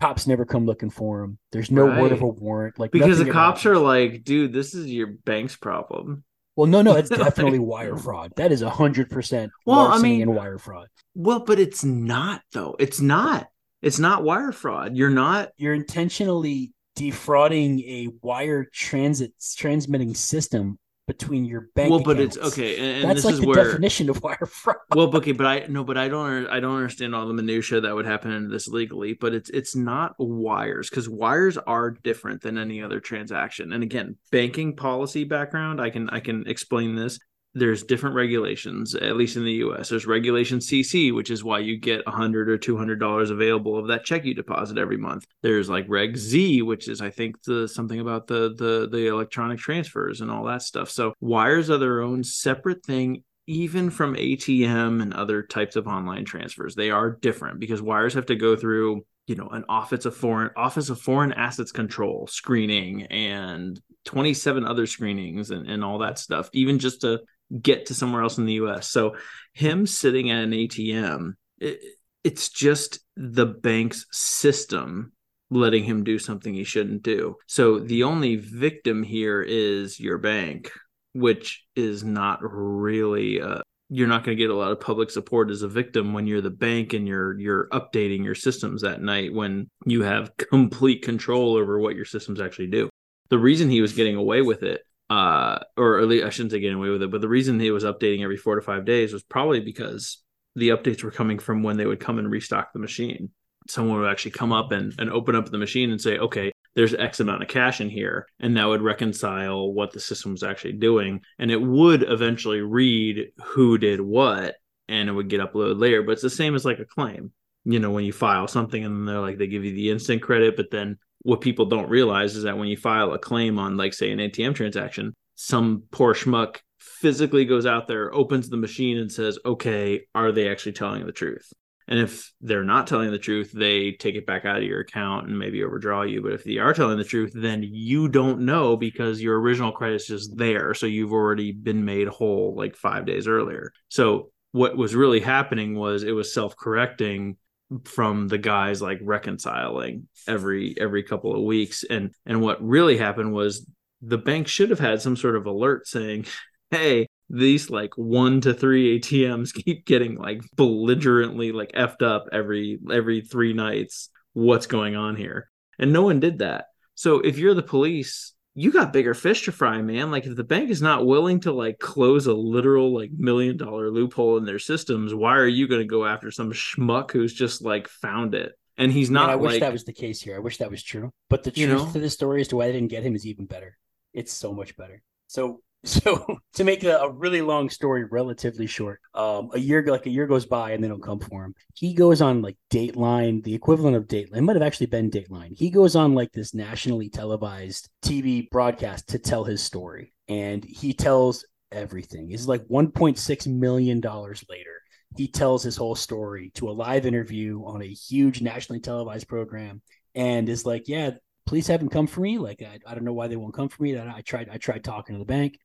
[0.00, 1.38] Cops never come looking for him.
[1.50, 2.78] There's no word of a warrant.
[2.78, 3.78] Like Because the cops happens.
[3.78, 6.22] are like, dude, this is your bank's problem.
[6.54, 8.32] Well, no, no, it's definitely wire fraud.
[8.36, 10.86] That is a hundred percent Well, I mean- and wire fraud.
[11.16, 12.76] Well, but it's not though.
[12.78, 13.48] It's not.
[13.82, 14.96] It's not wire fraud.
[14.96, 15.48] You're not.
[15.56, 21.90] You're intentionally defrauding a wire transit transmitting system between your bank.
[21.90, 23.64] well, but it's okay, and, and That's this like is the where.
[23.64, 24.76] definition of wire fraud.
[24.94, 26.46] well, okay, but I no, but I don't.
[26.46, 29.14] I don't understand all the minutia that would happen in this legally.
[29.14, 33.72] But it's it's not wires because wires are different than any other transaction.
[33.72, 35.80] And again, banking policy background.
[35.80, 37.18] I can I can explain this.
[37.54, 39.88] There's different regulations, at least in the U.S.
[39.88, 43.76] There's regulation CC, which is why you get a hundred or two hundred dollars available
[43.76, 45.26] of that check you deposit every month.
[45.42, 49.58] There's like Reg Z, which is I think the something about the the the electronic
[49.58, 50.90] transfers and all that stuff.
[50.90, 56.24] So wires are their own separate thing even from ATM and other types of online
[56.24, 60.16] transfers, they are different because wires have to go through, you know, an office of
[60.16, 66.16] foreign office of foreign assets control screening and 27 other screenings and, and all that
[66.16, 67.18] stuff, even just to
[67.60, 68.88] get to somewhere else in the US.
[68.88, 69.16] So
[69.52, 71.80] him sitting at an ATM, it,
[72.22, 75.12] it's just the bank's system
[75.50, 77.36] letting him do something he shouldn't do.
[77.46, 80.70] So the only victim here is your bank
[81.12, 85.50] which is not really uh, you're not going to get a lot of public support
[85.50, 89.32] as a victim when you're the bank and you're you're updating your systems that night
[89.32, 92.88] when you have complete control over what your systems actually do
[93.30, 96.60] the reason he was getting away with it uh or at least i shouldn't say
[96.60, 99.12] getting away with it but the reason he was updating every four to five days
[99.12, 100.22] was probably because
[100.56, 103.30] the updates were coming from when they would come and restock the machine.
[103.68, 106.94] Someone would actually come up and, and open up the machine and say okay there's
[106.94, 110.74] X amount of cash in here, and that would reconcile what the system was actually
[110.74, 114.54] doing, and it would eventually read who did what,
[114.88, 116.02] and it would get uploaded later.
[116.02, 117.32] But it's the same as like a claim,
[117.64, 120.56] you know, when you file something and they're like they give you the instant credit,
[120.56, 123.94] but then what people don't realize is that when you file a claim on like
[123.94, 129.10] say an ATM transaction, some poor schmuck physically goes out there, opens the machine, and
[129.12, 131.52] says, "Okay, are they actually telling the truth?"
[131.90, 135.26] And if they're not telling the truth, they take it back out of your account
[135.26, 136.22] and maybe overdraw you.
[136.22, 140.06] But if they are telling the truth, then you don't know because your original credit's
[140.06, 140.72] just there.
[140.72, 143.72] So you've already been made whole like five days earlier.
[143.88, 147.36] So what was really happening was it was self-correcting
[147.84, 151.84] from the guys like reconciling every every couple of weeks.
[151.84, 153.66] And and what really happened was
[154.02, 156.26] the bank should have had some sort of alert saying,
[156.70, 162.78] Hey, these like one to three ATMs keep getting like belligerently like effed up every
[162.90, 164.10] every three nights.
[164.32, 165.50] What's going on here?
[165.78, 166.66] And no one did that.
[166.94, 170.10] So if you're the police, you got bigger fish to fry, man.
[170.10, 173.90] Like if the bank is not willing to like close a literal like million dollar
[173.90, 177.62] loophole in their systems, why are you going to go after some schmuck who's just
[177.62, 178.52] like found it?
[178.76, 180.36] And he's Man, not I wish like that was the case here.
[180.36, 181.10] I wish that was true.
[181.28, 181.92] But the You truth know?
[181.92, 183.76] to the story as to why they didn't get him is even better.
[184.14, 185.02] It's so much better.
[185.26, 190.06] So so to make a, a really long story relatively short, um, a year like
[190.06, 191.54] a year goes by and they don't come for him.
[191.74, 194.38] He goes on like Dateline, the equivalent of Dateline.
[194.38, 195.56] It might have actually been Dateline.
[195.56, 200.92] He goes on like this nationally televised TV broadcast to tell his story, and he
[200.92, 202.30] tells everything.
[202.32, 204.82] It's like 1.6 million dollars later.
[205.16, 209.82] He tells his whole story to a live interview on a huge nationally televised program,
[210.14, 211.12] and is like, "Yeah,
[211.50, 212.38] police haven't come for me.
[212.38, 213.98] Like, I, I don't know why they won't come for me.
[213.98, 215.58] I, I tried, I tried talking to the bank.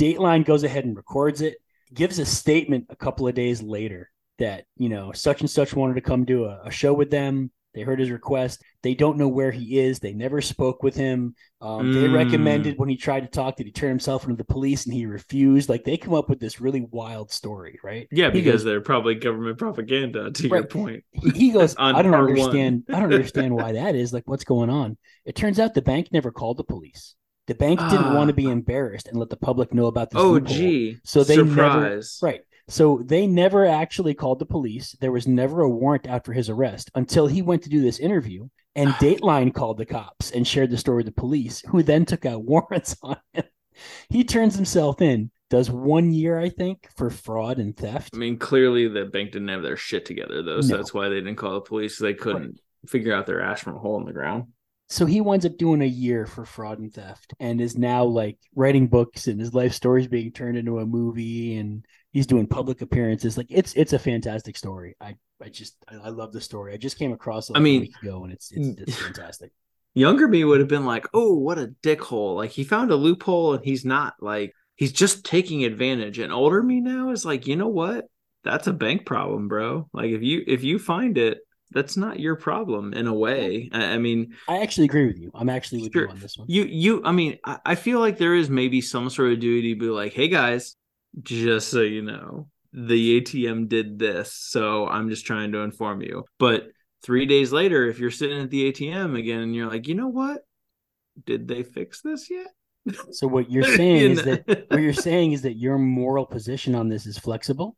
[0.00, 1.58] Dateline goes ahead and records it,
[1.92, 5.94] gives a statement a couple of days later that, you know, such and such wanted
[5.94, 7.50] to come do a, a show with them.
[7.72, 8.62] They heard his request.
[8.82, 10.00] They don't know where he is.
[10.00, 11.36] They never spoke with him.
[11.60, 12.14] Um, They Mm.
[12.14, 15.06] recommended when he tried to talk that he turn himself into the police and he
[15.06, 15.68] refused.
[15.68, 18.08] Like they come up with this really wild story, right?
[18.10, 20.32] yeah, because goes- they're probably government propaganda.
[20.32, 22.84] To your point, he, goes, I don't part one." understand.
[22.88, 24.12] I don't understand why that is.
[24.12, 24.96] Like, what's going on?
[25.24, 27.14] It turns out the bank never called the police.
[27.50, 28.14] The bank didn't Ah.
[28.14, 30.20] want to be embarrassed and let the public know about this.
[30.22, 30.56] oh loophole.
[30.56, 32.42] gee, So they never right.
[32.68, 34.92] So they never actually called the police.
[35.00, 37.98] There was never a warrant out for his arrest until he went to do this
[37.98, 38.46] interview.
[38.76, 42.24] And Dateline called the cops and shared the story with the police, who then took
[42.24, 43.42] out warrants on him.
[44.10, 48.10] He turns himself in, does one year, I think, for fraud and theft.
[48.14, 50.76] I mean, clearly the bank didn't have their shit together though, so No.
[50.76, 51.98] that's why they didn't call the police.
[51.98, 54.44] They couldn't figure out their ass from a hole in the ground.
[54.90, 58.38] So he winds up doing a year for fraud and theft and is now like
[58.56, 62.48] writing books and his life story is being turned into a movie and he's doing
[62.48, 63.38] public appearances.
[63.38, 64.96] Like it's it's a fantastic story.
[65.00, 66.74] I I just I, love the story.
[66.74, 68.96] I just came across it like I mean- a week ago and it's it's, it's
[68.96, 69.52] fantastic.
[69.94, 72.36] Younger me would have been like, "Oh, what a dickhole!
[72.36, 76.62] Like he found a loophole and he's not like he's just taking advantage." And older
[76.62, 78.06] me now is like, you know what?
[78.44, 79.88] That's a bank problem, bro.
[79.92, 81.38] Like if you if you find it,
[81.72, 83.68] that's not your problem in a way.
[83.72, 85.30] I, I mean, I actually agree with you.
[85.34, 86.04] I'm actually with Sure.
[86.04, 86.46] you on this one.
[86.48, 89.74] you you i mean I, I feel like there is maybe some sort of duty
[89.74, 90.76] to be like hey guys
[91.22, 96.24] just so you know the atm did this so i'm just trying to inform you
[96.38, 96.68] but
[97.02, 100.08] three days later if you're sitting at the atm again and you're like you know
[100.08, 100.42] what
[101.26, 102.48] did they fix this yet
[103.10, 106.88] So what you're saying is that what you're saying is that your moral position on
[106.88, 107.76] this is flexible.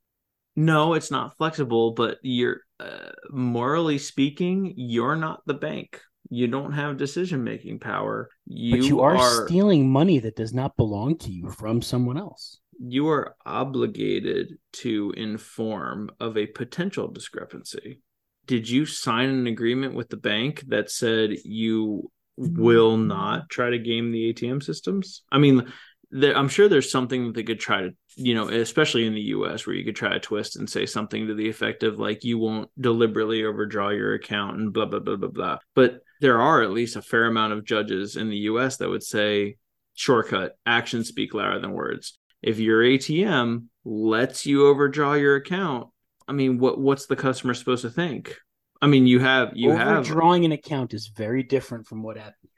[0.56, 6.72] no it's not flexible but you're uh, morally speaking you're not the bank you don't
[6.72, 11.16] have decision making power you, but you are, are stealing money that does not belong
[11.18, 12.58] to you from someone else.
[12.80, 18.00] you are obligated to inform of a potential discrepancy.
[18.46, 23.78] Did you sign an agreement with the bank that said you will not try to
[23.78, 25.22] game the ATM systems?
[25.30, 25.70] I mean,
[26.12, 29.20] there, I'm sure there's something that they could try to, you know, especially in the
[29.20, 32.22] US, where you could try to twist and say something to the effect of like,
[32.22, 35.58] you won't deliberately overdraw your account and blah, blah, blah, blah, blah.
[35.74, 39.02] But there are at least a fair amount of judges in the US that would
[39.02, 39.56] say,
[39.94, 45.88] shortcut, actions speak louder than words if your ATM lets you overdraw your account,
[46.26, 48.36] I mean, what what's the customer supposed to think?
[48.80, 52.50] I mean, you have you have Overdrawing an account is very different from what happened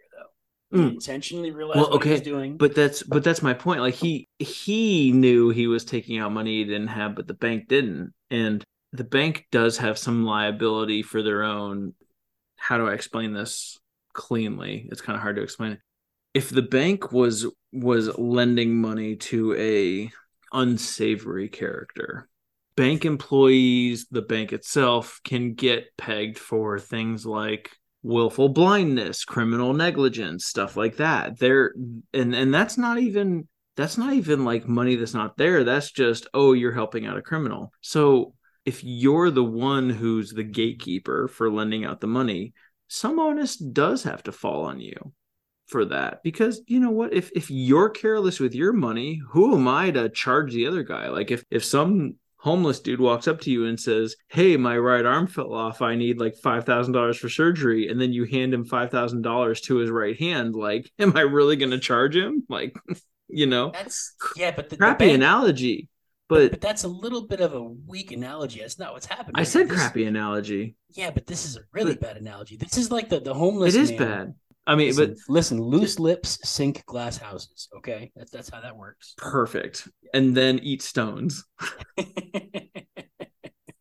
[0.75, 0.95] Mm.
[0.95, 2.57] intentionally realized Well, what he was doing.
[2.57, 3.81] but that's but that's my point.
[3.81, 7.68] Like he he knew he was taking out money he didn't have, but the bank
[7.68, 8.12] didn't.
[8.31, 8.62] And
[8.93, 11.95] the bank does have some liability for their own.
[12.57, 13.79] How do I explain this
[14.12, 14.89] cleanly?
[14.91, 15.79] It's kind of hard to explain.
[16.33, 20.11] If the bank was was lending money to a
[20.53, 22.29] unsavory character,
[22.77, 27.70] bank employees, the bank itself can get pegged for things like
[28.05, 31.38] willful blindness, criminal negligence, stuff like that.
[31.40, 31.74] There
[32.12, 35.64] and and that's not even that's not even like money that's not there.
[35.64, 37.72] That's just oh, you're helping out a criminal.
[37.80, 38.34] So
[38.64, 42.52] if you're the one who's the gatekeeper for lending out the money,
[42.86, 45.12] some onus does have to fall on you
[45.66, 49.66] for that because you know what if if you're careless with your money who am
[49.66, 53.51] i to charge the other guy like if if some homeless dude walks up to
[53.51, 57.88] you and says hey my right arm fell off i need like $5000 for surgery
[57.88, 61.70] and then you hand him $5000 to his right hand like am i really going
[61.72, 62.74] to charge him like
[63.28, 65.88] you know that's yeah, but the, the crappy bank- analogy
[66.28, 68.61] But, but that's a little bit of a weak analogy.
[68.61, 69.34] That's not what's happening.
[69.36, 72.57] i said This- crappy analogy Yeah, but this is a really But- bad analogy.
[72.57, 73.74] This is like the the homeless.
[73.74, 73.99] it is man.
[73.99, 74.34] bad
[74.67, 77.69] i mean Listen, but listen, loose lips sink glass houses.
[77.77, 79.15] Okay, that's that's how that works.
[79.19, 81.45] perfect and then eat stones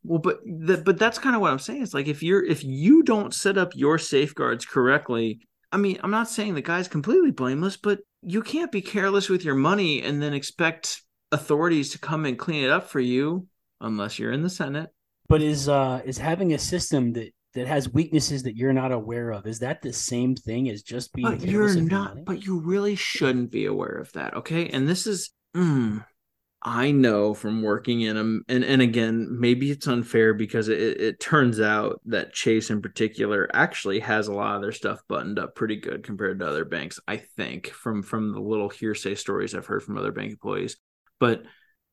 [0.05, 1.81] Well, but the, but that's kind of what I'm saying.
[1.81, 5.39] It's like if you're if you don't set up your safeguards correctly,
[5.71, 9.45] I mean, I'm not saying the guy's completely blameless, but you can't be careless with
[9.45, 13.47] your money and then expect authorities to come and clean it up for you
[13.79, 14.89] unless you're in the Senate.
[15.29, 19.31] but is uh is having a system that that has weaknesses that you're not aware
[19.31, 22.25] of is that the same thing as just being But you're not.
[22.25, 24.69] But you really shouldn't be aware of that, okay?
[24.69, 26.03] And this is, mm,
[26.63, 31.01] I know from working in them, and and again, maybe it's unfair because it, it
[31.01, 35.39] it turns out that Chase in particular actually has a lot of their stuff buttoned
[35.39, 36.99] up pretty good compared to other banks.
[37.07, 40.77] I think from from the little hearsay stories I've heard from other bank employees,
[41.19, 41.43] but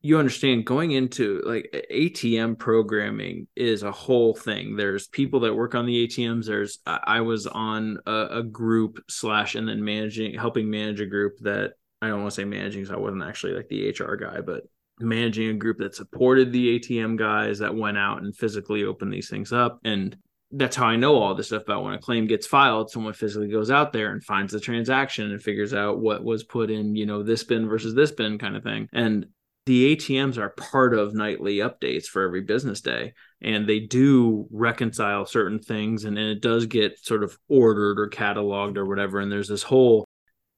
[0.02, 4.76] you understand going into like ATM programming is a whole thing.
[4.76, 6.46] There's people that work on the ATMs.
[6.46, 11.38] There's I was on a, a group slash and then managing helping manage a group
[11.40, 14.40] that I don't want to say managing because I wasn't actually like the HR guy,
[14.40, 14.64] but
[15.00, 19.28] managing a group that supported the ATM guys that went out and physically opened these
[19.28, 19.80] things up.
[19.84, 20.16] And
[20.50, 23.48] that's how I know all this stuff about when a claim gets filed, someone physically
[23.48, 27.06] goes out there and finds the transaction and figures out what was put in, you
[27.06, 28.88] know, this bin versus this bin kind of thing.
[28.92, 29.26] And
[29.70, 33.14] the ATMs are part of nightly updates for every business day.
[33.40, 38.08] And they do reconcile certain things and, and it does get sort of ordered or
[38.08, 39.20] cataloged or whatever.
[39.20, 40.04] And there's this whole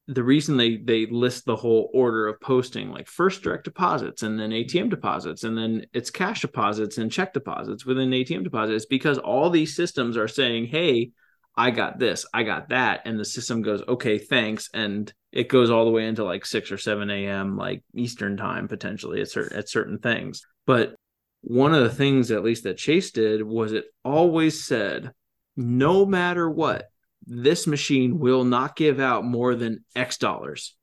[0.07, 4.41] the reason they they list the whole order of posting like first direct deposits and
[4.41, 9.19] then ATM deposits and then it's cash deposits and check deposits within ATM deposits because
[9.19, 11.11] all these systems are saying, "Hey,
[11.55, 15.71] I got this, I got that," and the system goes, "Okay, thanks," and it goes
[15.71, 17.57] all the way into like six or seven a.m.
[17.57, 20.43] like Eastern time potentially at certain at certain things.
[20.67, 20.95] But
[21.41, 25.11] one of the things, at least that Chase did, was it always said,
[25.57, 26.89] no matter what,
[27.27, 30.77] this machine will not give out more than X dollars.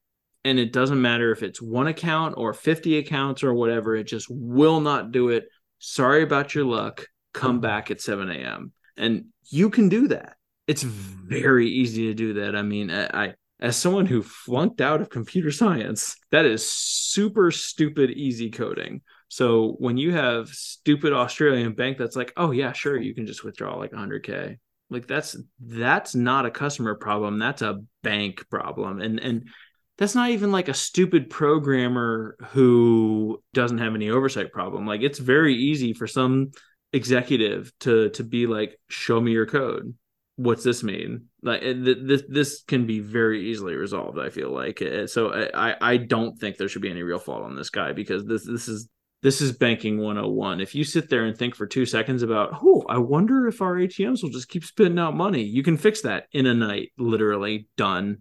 [0.46, 4.28] And it doesn't matter if it's one account or 50 accounts or whatever, it just
[4.30, 5.48] will not do it.
[5.80, 7.08] Sorry about your luck.
[7.34, 7.62] Come mm-hmm.
[7.62, 8.72] back at 7 a.m.
[8.98, 10.36] And you can do that.
[10.68, 12.56] It's very easy to do that.
[12.56, 17.52] I mean, I, I as someone who flunked out of computer science, that is super
[17.52, 19.02] stupid easy coding.
[19.28, 23.44] So when you have stupid Australian bank that's like, oh yeah, sure, you can just
[23.44, 24.58] withdraw like 100k
[24.90, 29.02] like that's that's not a customer problem that's a bank problem.
[29.02, 29.50] And and
[29.98, 34.88] that's not even like a stupid programmer who doesn't have any oversight problem.
[34.88, 36.52] Like it's very easy for some
[36.94, 39.94] executive to to be like show me your code
[40.40, 41.26] what's this mean?
[41.44, 44.82] Like this this can be very easily resolved i feel like.
[44.82, 47.92] Uh, so i i don't think there should be any real fault on this guy
[47.92, 48.90] because this this is
[49.22, 52.86] this is banking 101 if you sit there and think for two seconds about oh
[52.88, 56.28] i wonder if our atms will just keep spitting out money you can fix that
[56.32, 58.20] in a night literally done.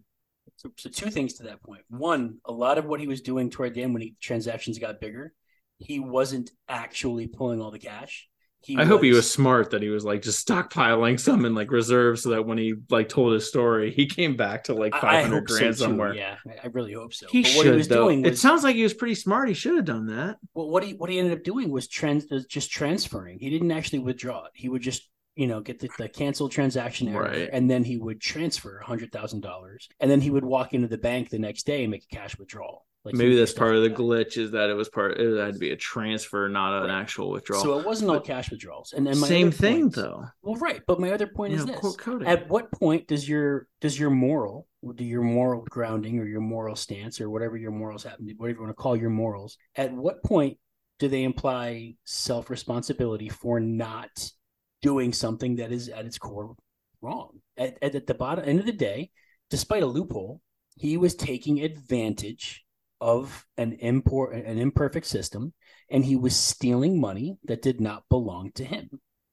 [0.56, 1.82] So, so two things to that point.
[1.88, 5.00] One a lot of what he was doing toward the end when he transactions got
[5.00, 5.32] bigger
[5.78, 8.27] he wasn't actually pulling all the cash
[8.62, 11.54] he I was, hope he was smart that he was like just stockpiling some in
[11.54, 14.92] like reserve so that when he like told his story, he came back to like
[14.92, 16.14] 500 grand so somewhere.
[16.14, 17.26] Yeah, I really hope so.
[17.30, 18.06] He but should, he though.
[18.06, 19.48] Was, it sounds like he was pretty smart.
[19.48, 20.38] He should have done that.
[20.54, 23.38] Well, what he what he ended up doing was trans uh, just transferring.
[23.38, 24.52] He didn't actually withdraw it.
[24.54, 27.48] He would just you know get the, the canceled transaction error, right.
[27.52, 30.88] and then he would transfer a hundred thousand dollars, and then he would walk into
[30.88, 32.84] the bank the next day and make a cash withdrawal.
[33.08, 35.58] Like Maybe that's part of the glitch is that it was part it had to
[35.58, 37.62] be a transfer, not an actual withdrawal.
[37.62, 38.92] So it wasn't but all cash withdrawals.
[38.92, 40.24] And then same thing point, though.
[40.42, 40.82] Well, right.
[40.86, 44.10] But my other point you is know, this: at what point does your does your
[44.10, 48.34] moral, do your moral grounding or your moral stance or whatever your morals happen to,
[48.34, 50.58] whatever you want to call your morals, at what point
[50.98, 54.10] do they imply self responsibility for not
[54.82, 56.54] doing something that is at its core
[57.00, 57.40] wrong?
[57.56, 59.12] At, at, at the bottom end of the day,
[59.48, 60.42] despite a loophole,
[60.76, 62.64] he was taking advantage
[63.00, 65.52] of an import an imperfect system
[65.90, 68.88] and he was stealing money that did not belong to him.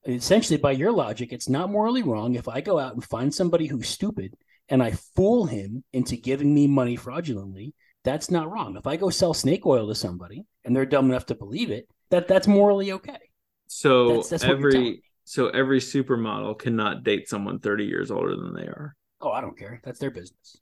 [0.06, 3.66] Essentially by your logic it's not morally wrong if i go out and find somebody
[3.66, 4.34] who's stupid
[4.68, 7.74] and i fool him into giving me money fraudulently.
[8.04, 8.76] That's not wrong.
[8.76, 11.88] If i go sell snake oil to somebody and they're dumb enough to believe it
[12.10, 13.18] that that's morally okay.
[13.66, 18.68] So that's, that's every so every supermodel cannot date someone 30 years older than they
[18.68, 18.94] are.
[19.20, 19.80] Oh i don't care.
[19.82, 20.58] That's their business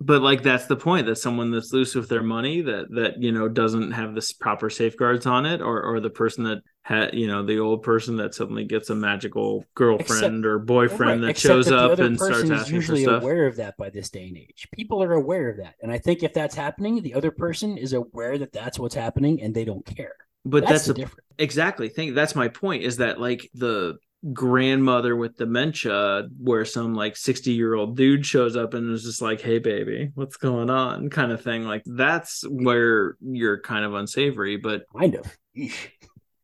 [0.00, 3.30] but like that's the point that someone that's loose with their money that that you
[3.30, 7.26] know doesn't have this proper safeguards on it or or the person that had you
[7.26, 11.38] know the old person that suddenly gets a magical girlfriend except, or boyfriend right, that
[11.38, 13.22] shows up and starts asking usually for stuff.
[13.22, 14.66] aware of that by this day and age.
[14.72, 17.92] People are aware of that and i think if that's happening the other person is
[17.92, 20.14] aware that that's what's happening and they don't care.
[20.46, 21.26] But that's, that's the difference.
[21.38, 23.98] exactly think that's my point is that like the
[24.32, 29.22] grandmother with dementia where some like 60 year old dude shows up and is just
[29.22, 31.08] like hey baby what's going on?
[31.08, 31.64] kind of thing.
[31.64, 35.26] Like that's where you're kind of unsavory but kind of.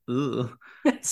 [0.08, 0.58] Super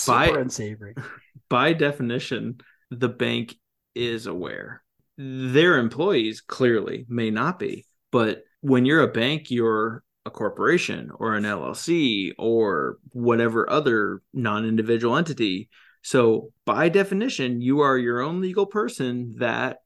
[0.06, 0.94] by, unsavory.
[1.48, 2.58] by definition
[2.90, 3.54] the bank
[3.94, 4.82] is aware.
[5.18, 11.34] Their employees clearly may not be but when you're a bank you're a corporation or
[11.34, 15.68] an llc or whatever other non-individual entity
[16.04, 19.78] so, by definition, you are your own legal person that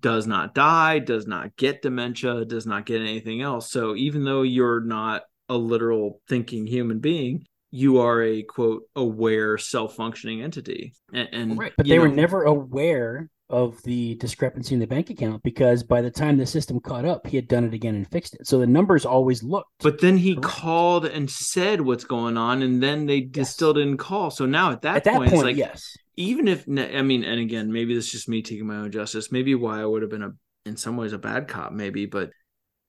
[0.00, 3.68] does not die, does not get dementia, does not get anything else.
[3.68, 9.58] So, even though you're not a literal thinking human being, you are a quote aware
[9.58, 11.72] self-functioning entity and, and right.
[11.76, 16.00] but they know, were never aware of the discrepancy in the bank account because by
[16.00, 18.46] the time the system caught up, he had done it again and fixed it.
[18.46, 19.70] So the numbers always looked.
[19.80, 20.46] But then he correct.
[20.46, 23.52] called and said what's going on, and then they yes.
[23.52, 24.30] still didn't call.
[24.30, 25.96] So now at that, at that point, point like, yes.
[26.16, 29.30] Even if I mean, and again, maybe this is just me taking my own justice.
[29.30, 30.30] Maybe why I would have been a,
[30.64, 31.72] in some ways, a bad cop.
[31.72, 32.30] Maybe, but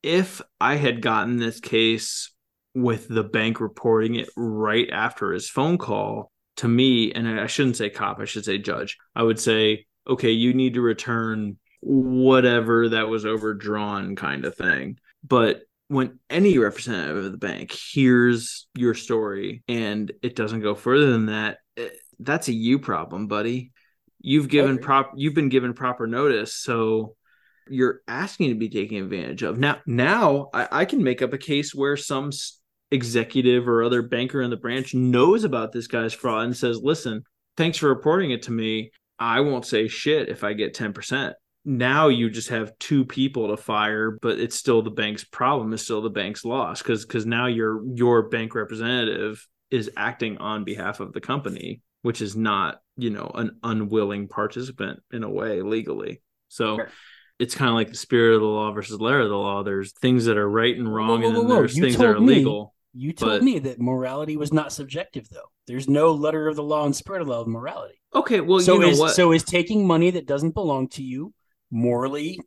[0.01, 2.33] if I had gotten this case
[2.73, 7.75] with the bank reporting it right after his phone call to me, and I shouldn't
[7.75, 8.97] say cop, I should say judge.
[9.15, 14.97] I would say okay, you need to return whatever that was overdrawn kind of thing.
[15.23, 21.11] But when any representative of the bank hears your story and it doesn't go further
[21.11, 21.89] than that, eh,
[22.19, 23.71] that's a you problem, buddy.
[24.19, 27.15] You've given prop you've been given proper notice, so
[27.69, 29.57] you're asking to be taken advantage of.
[29.57, 32.31] Now, now I, I can make up a case where some
[32.91, 37.23] executive or other banker in the branch knows about this guy's fraud and says, listen,
[37.57, 38.91] thanks for reporting it to me.
[39.19, 41.33] I won't say shit if I get 10%.
[41.65, 45.83] Now you just have two people to fire, but it's still the bank's problem, it's
[45.83, 51.01] still the bank's loss because because now your your bank representative is acting on behalf
[51.01, 56.21] of the company, which is not, you know, an unwilling participant in a way legally.
[56.47, 56.89] So sure.
[57.37, 59.63] it's kind of like the spirit of the law versus letter of the law.
[59.63, 62.07] There's things that are right and wrong, whoa, whoa, whoa, and then there's things that
[62.07, 62.73] are illegal.
[62.93, 65.51] You told but, me that morality was not subjective, though.
[65.67, 68.01] There's no letter of the law and spirit of the law of morality.
[68.15, 69.15] Okay, well, so you know is, what?
[69.15, 71.33] So is taking money that doesn't belong to you
[71.69, 72.39] morally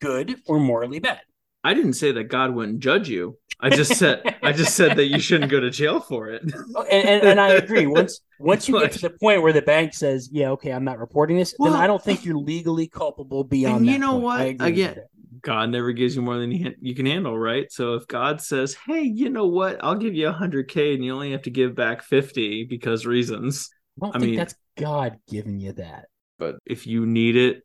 [0.00, 1.20] good or morally bad?
[1.64, 3.36] I didn't say that God wouldn't judge you.
[3.60, 6.42] I just said I just said that you shouldn't go to jail for it.
[6.76, 7.86] Oh, and, and, and, I agree.
[7.98, 11.00] Once once you get to the point where the bank says, "Yeah, okay, I'm not
[11.00, 13.78] reporting this," well, then I don't think you're legally culpable beyond.
[13.78, 14.60] And you know point.
[14.60, 14.68] what?
[14.68, 15.00] Again,
[15.42, 17.70] God never gives you more than you, you can handle, right?
[17.70, 19.82] So if God says, "Hey, you know what?
[19.82, 23.06] I'll give you a hundred k, and you only have to give back fifty because
[23.06, 23.70] reasons,"
[24.00, 26.06] I don't I think mean, that's God giving you that.
[26.38, 27.62] But if you need it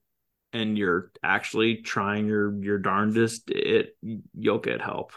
[0.52, 3.96] and you're actually trying your your darndest, it
[4.38, 5.12] you'll get help.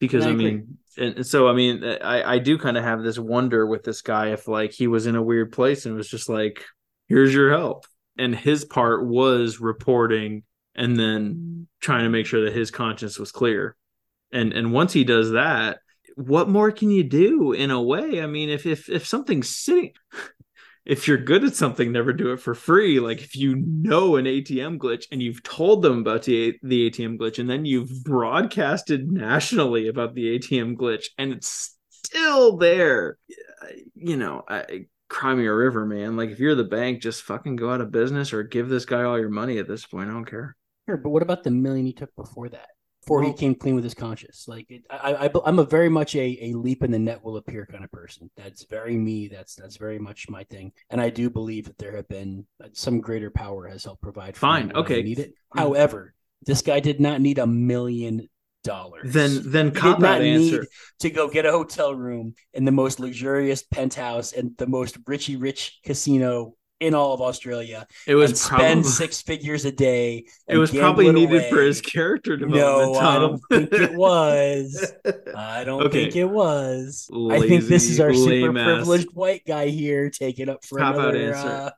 [0.00, 3.02] Because I, I mean, and so I mean, uh, I I do kind of have
[3.02, 6.08] this wonder with this guy if like he was in a weird place and was
[6.08, 6.64] just like,
[7.08, 7.86] "Here's your help,"
[8.18, 10.42] and his part was reporting
[10.74, 13.76] and then trying to make sure that his conscience was clear.
[14.32, 15.78] And and once he does that,
[16.16, 18.22] what more can you do in a way?
[18.22, 19.92] I mean, if if if something's sitting
[20.84, 23.00] if you're good at something, never do it for free.
[23.00, 27.16] Like if you know an ATM glitch and you've told them about the, the ATM
[27.18, 33.18] glitch and then you've broadcasted nationally about the ATM glitch and it's still there,
[33.94, 36.16] you know, I, cry me a river, man.
[36.16, 39.04] Like if you're the bank, just fucking go out of business or give this guy
[39.04, 40.10] all your money at this point.
[40.10, 40.56] I don't care.
[40.86, 42.68] Sure, but what about the million he took before that?
[43.04, 44.46] before well, he came clean with his conscience.
[44.48, 47.36] Like it, I, I, am a very much a, a leap in the net will
[47.36, 48.30] appear kind of person.
[48.36, 49.28] That's very me.
[49.28, 50.72] That's that's very much my thing.
[50.90, 54.36] And I do believe that there have been uh, some greater power has helped provide.
[54.36, 55.02] Fine, okay.
[55.02, 55.30] Need it.
[55.30, 55.58] Mm-hmm.
[55.58, 56.14] However,
[56.46, 58.28] this guy did not need a million
[58.62, 59.12] dollars.
[59.12, 60.66] Then then cop out answer
[61.00, 65.40] to go get a hotel room in the most luxurious penthouse and the most richy
[65.40, 66.54] rich casino
[66.84, 67.86] in all of Australia.
[68.06, 70.26] It was probably spend six figures a day.
[70.46, 71.50] It was probably needed away.
[71.50, 72.92] for his character development.
[72.92, 73.16] No, Tom.
[73.16, 74.92] I don't think it was.
[75.34, 76.04] I don't okay.
[76.04, 77.08] think it was.
[77.10, 79.14] Lazy, I think this is our super privileged ass.
[79.14, 81.34] white guy here taking up for cop another.
[81.34, 81.70] Uh...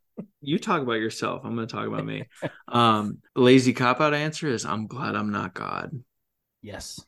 [0.42, 1.42] You talk about yourself.
[1.44, 2.24] I'm going to talk about me.
[2.68, 5.92] um, lazy cop out answer is I'm glad I'm not God.
[6.62, 7.00] Yes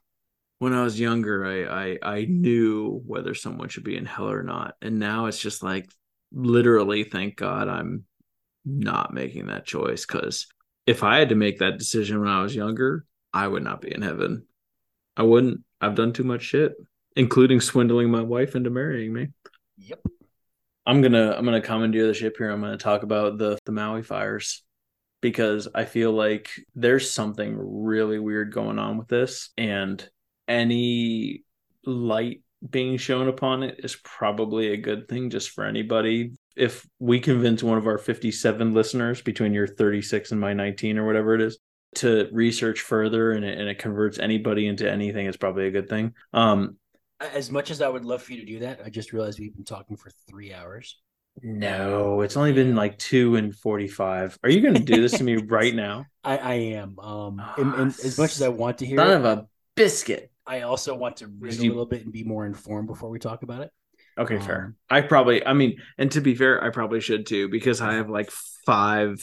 [0.59, 4.42] when I was younger, I, I I knew whether someone should be in hell or
[4.42, 5.88] not, and now it's just like
[6.33, 8.05] literally thank God I'm
[8.64, 10.47] not making that choice because
[10.87, 13.95] if I had to make that decision when I was younger, I would not be
[13.95, 14.47] in heaven.
[15.16, 15.61] I wouldn't.
[15.81, 16.74] I've done too much shit,
[17.16, 19.29] including swindling my wife into marrying me.
[19.76, 20.01] Yep.
[20.87, 22.51] I'm gonna I'm gonna commandeer the ship here.
[22.51, 24.64] I'm gonna talk about the the Maui fires
[25.20, 30.07] because I feel like there's something really weird going on with this, and
[30.47, 31.45] any
[31.85, 36.32] light being shown upon it is probably a good thing just for anybody.
[36.56, 41.06] If we convince one of our 57 listeners between your 36 and my 19 or
[41.06, 41.59] whatever it is
[41.96, 45.88] to research further and it, and it converts anybody into anything, it's probably a good
[45.88, 46.14] thing.
[46.32, 46.76] Um,
[47.20, 49.54] as much as I would love for you to do that, I just realized we've
[49.54, 51.00] been talking for three hours.
[51.42, 54.38] No, it's only been like two and forty-five.
[54.42, 56.06] Are you going to do this to me right now?
[56.24, 56.98] I, I am.
[56.98, 59.46] Um, and, and as much as I want to hear, son it, of a
[59.76, 60.32] biscuit.
[60.49, 63.42] I also want to read a little bit and be more informed before we talk
[63.42, 63.70] about it.
[64.18, 64.74] Okay, um, fair.
[64.90, 68.09] I probably, I mean, and to be fair, I probably should too because I have
[68.09, 68.30] like
[68.66, 69.18] five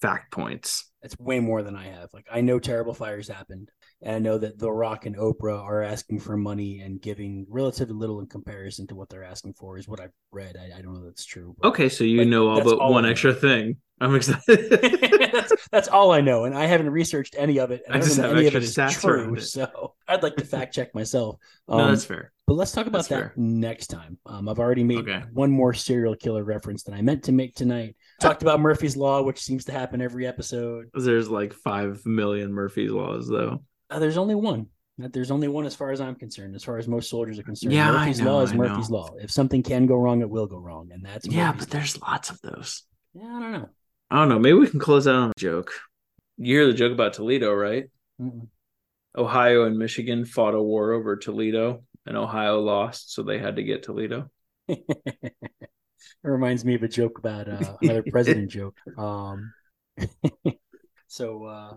[0.00, 0.90] fact points.
[1.02, 2.10] It's way more than I have.
[2.14, 3.70] Like I know terrible fires happened.
[4.02, 7.94] And I know that The Rock and Oprah are asking for money and giving relatively
[7.94, 10.56] little in comparison to what they're asking for, is what I've read.
[10.56, 11.56] I, I don't know if that's true.
[11.58, 13.76] But, okay, so you know all but all one extra thing.
[14.00, 14.70] I'm excited.
[15.32, 17.82] that's, that's, all I know, and I haven't researched any of it.
[17.86, 19.42] And I, I just have any of it is true, it.
[19.42, 21.36] so I'd like to fact check myself.
[21.68, 22.32] Um, no, that's fair.
[22.46, 23.32] But let's talk about that's that fair.
[23.36, 24.18] next time.
[24.24, 25.24] Um, I've already made okay.
[25.32, 27.96] one more serial killer reference that I meant to make tonight.
[28.20, 30.86] Talked about Murphy's Law, which seems to happen every episode.
[30.94, 33.62] There's like five million Murphy's Laws, though.
[33.90, 34.66] Uh, there's only one.
[34.98, 37.72] There's only one as far as I'm concerned, as far as most soldiers are concerned.
[37.72, 38.96] Yeah, Murphy's know, law is I Murphy's know.
[38.96, 39.14] law.
[39.20, 41.46] If something can go wrong, it will go wrong, and that's yeah.
[41.46, 42.82] Murphy's but there's lots of those.
[43.14, 43.68] Yeah, I don't know.
[44.10, 44.38] I don't know.
[44.40, 45.72] Maybe we can close out on a joke.
[46.36, 47.84] You hear the joke about Toledo, right?
[48.20, 48.48] Mm-mm.
[49.16, 53.62] Ohio and Michigan fought a war over Toledo, and Ohio lost, so they had to
[53.62, 54.30] get Toledo.
[54.68, 55.34] it
[56.22, 58.76] reminds me of a joke about uh, another president joke.
[58.96, 59.52] Um,
[61.06, 61.74] so uh,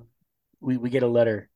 [0.59, 1.49] we, we get a letter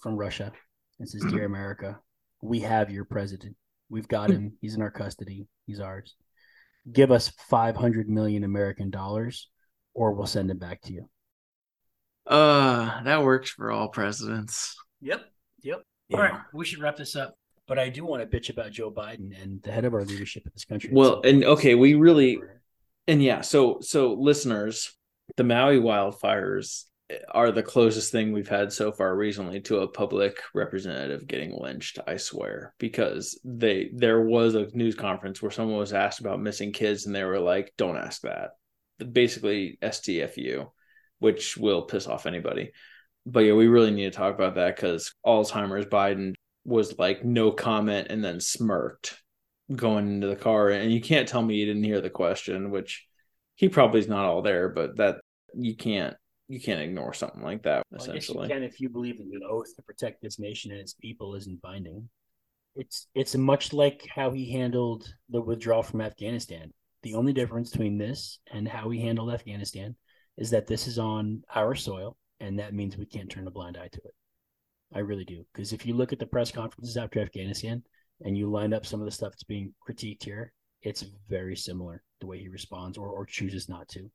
[0.00, 0.52] from Russia.
[0.98, 1.98] and says, Dear America,
[2.42, 3.56] we have your president.
[3.88, 4.52] We've got him.
[4.60, 5.46] He's in our custody.
[5.66, 6.14] He's ours.
[6.90, 9.48] Give us 500 million American dollars
[9.94, 11.08] or we'll send him back to you.
[12.26, 14.76] Uh, that works for all presidents.
[15.00, 15.22] Yep.
[15.62, 15.82] Yep.
[16.08, 16.16] Yeah.
[16.16, 16.40] All right.
[16.52, 17.34] We should wrap this up.
[17.66, 20.44] But I do want to bitch about Joe Biden and the head of our leadership
[20.44, 20.90] in this country.
[20.92, 22.40] Well, and okay, we really
[23.06, 24.96] and yeah, so so listeners,
[25.36, 26.84] the Maui wildfires
[27.30, 31.98] are the closest thing we've had so far recently to a public representative getting lynched
[32.06, 32.74] i swear.
[32.78, 37.14] Because they there was a news conference where someone was asked about missing kids and
[37.14, 38.50] they were like don't ask that.
[39.12, 40.70] Basically stfu
[41.18, 42.72] which will piss off anybody.
[43.26, 46.34] But yeah we really need to talk about that because alzheimer's biden
[46.64, 49.20] was like no comment and then smirked
[49.74, 50.68] going into the car.
[50.68, 53.06] And you can't tell me you didn't hear the question which
[53.56, 55.16] he probably is not all there but that
[55.54, 56.16] you can't
[56.50, 57.86] you can't ignore something like that.
[57.92, 60.80] Well, essentially, you can if you believe that the oath to protect this nation and
[60.80, 62.08] its people isn't binding.
[62.74, 66.72] It's it's much like how he handled the withdrawal from Afghanistan.
[67.04, 69.94] The only difference between this and how he handled Afghanistan
[70.38, 73.76] is that this is on our soil, and that means we can't turn a blind
[73.76, 74.14] eye to it.
[74.92, 77.80] I really do, because if you look at the press conferences after Afghanistan
[78.22, 80.52] and you line up some of the stuff that's being critiqued here,
[80.82, 84.10] it's very similar the way he responds or or chooses not to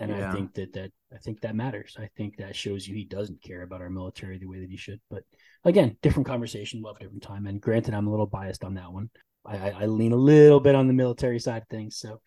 [0.00, 0.30] and yeah.
[0.30, 1.96] I think that that I think that matters.
[1.98, 4.76] I think that shows you he doesn't care about our military the way that he
[4.76, 5.00] should.
[5.10, 5.22] But
[5.64, 7.46] again, different conversation, love different time.
[7.46, 9.10] And granted, I'm a little biased on that one.
[9.44, 11.96] I, I, I lean a little bit on the military side of things.
[11.96, 12.20] So,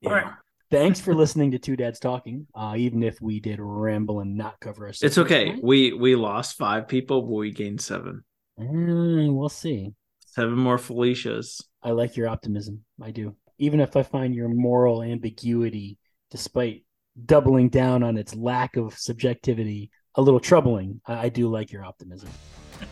[0.00, 0.08] yeah.
[0.08, 0.32] all right.
[0.70, 2.46] Thanks for listening to Two Dads Talking.
[2.54, 5.46] Uh, even if we did ramble and not cover us, it's okay.
[5.46, 5.64] Tonight.
[5.64, 8.24] We we lost five people, but we gained seven.
[8.58, 9.92] Mm, we'll see.
[10.26, 11.60] Seven more Felicias.
[11.82, 12.84] I like your optimism.
[13.02, 13.34] I do.
[13.58, 15.98] Even if I find your moral ambiguity
[16.30, 16.84] despite
[17.26, 21.00] doubling down on its lack of subjectivity, a little troubling.
[21.06, 22.30] I, I do like your optimism.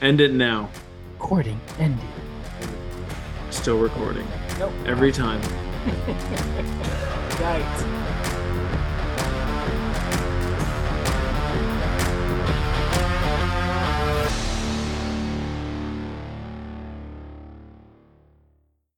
[0.01, 0.69] End it now.
[1.15, 2.05] Recording ended.
[3.51, 4.27] Still recording.
[4.59, 4.73] Nope.
[4.87, 5.41] Every time.
[7.41, 7.98] right.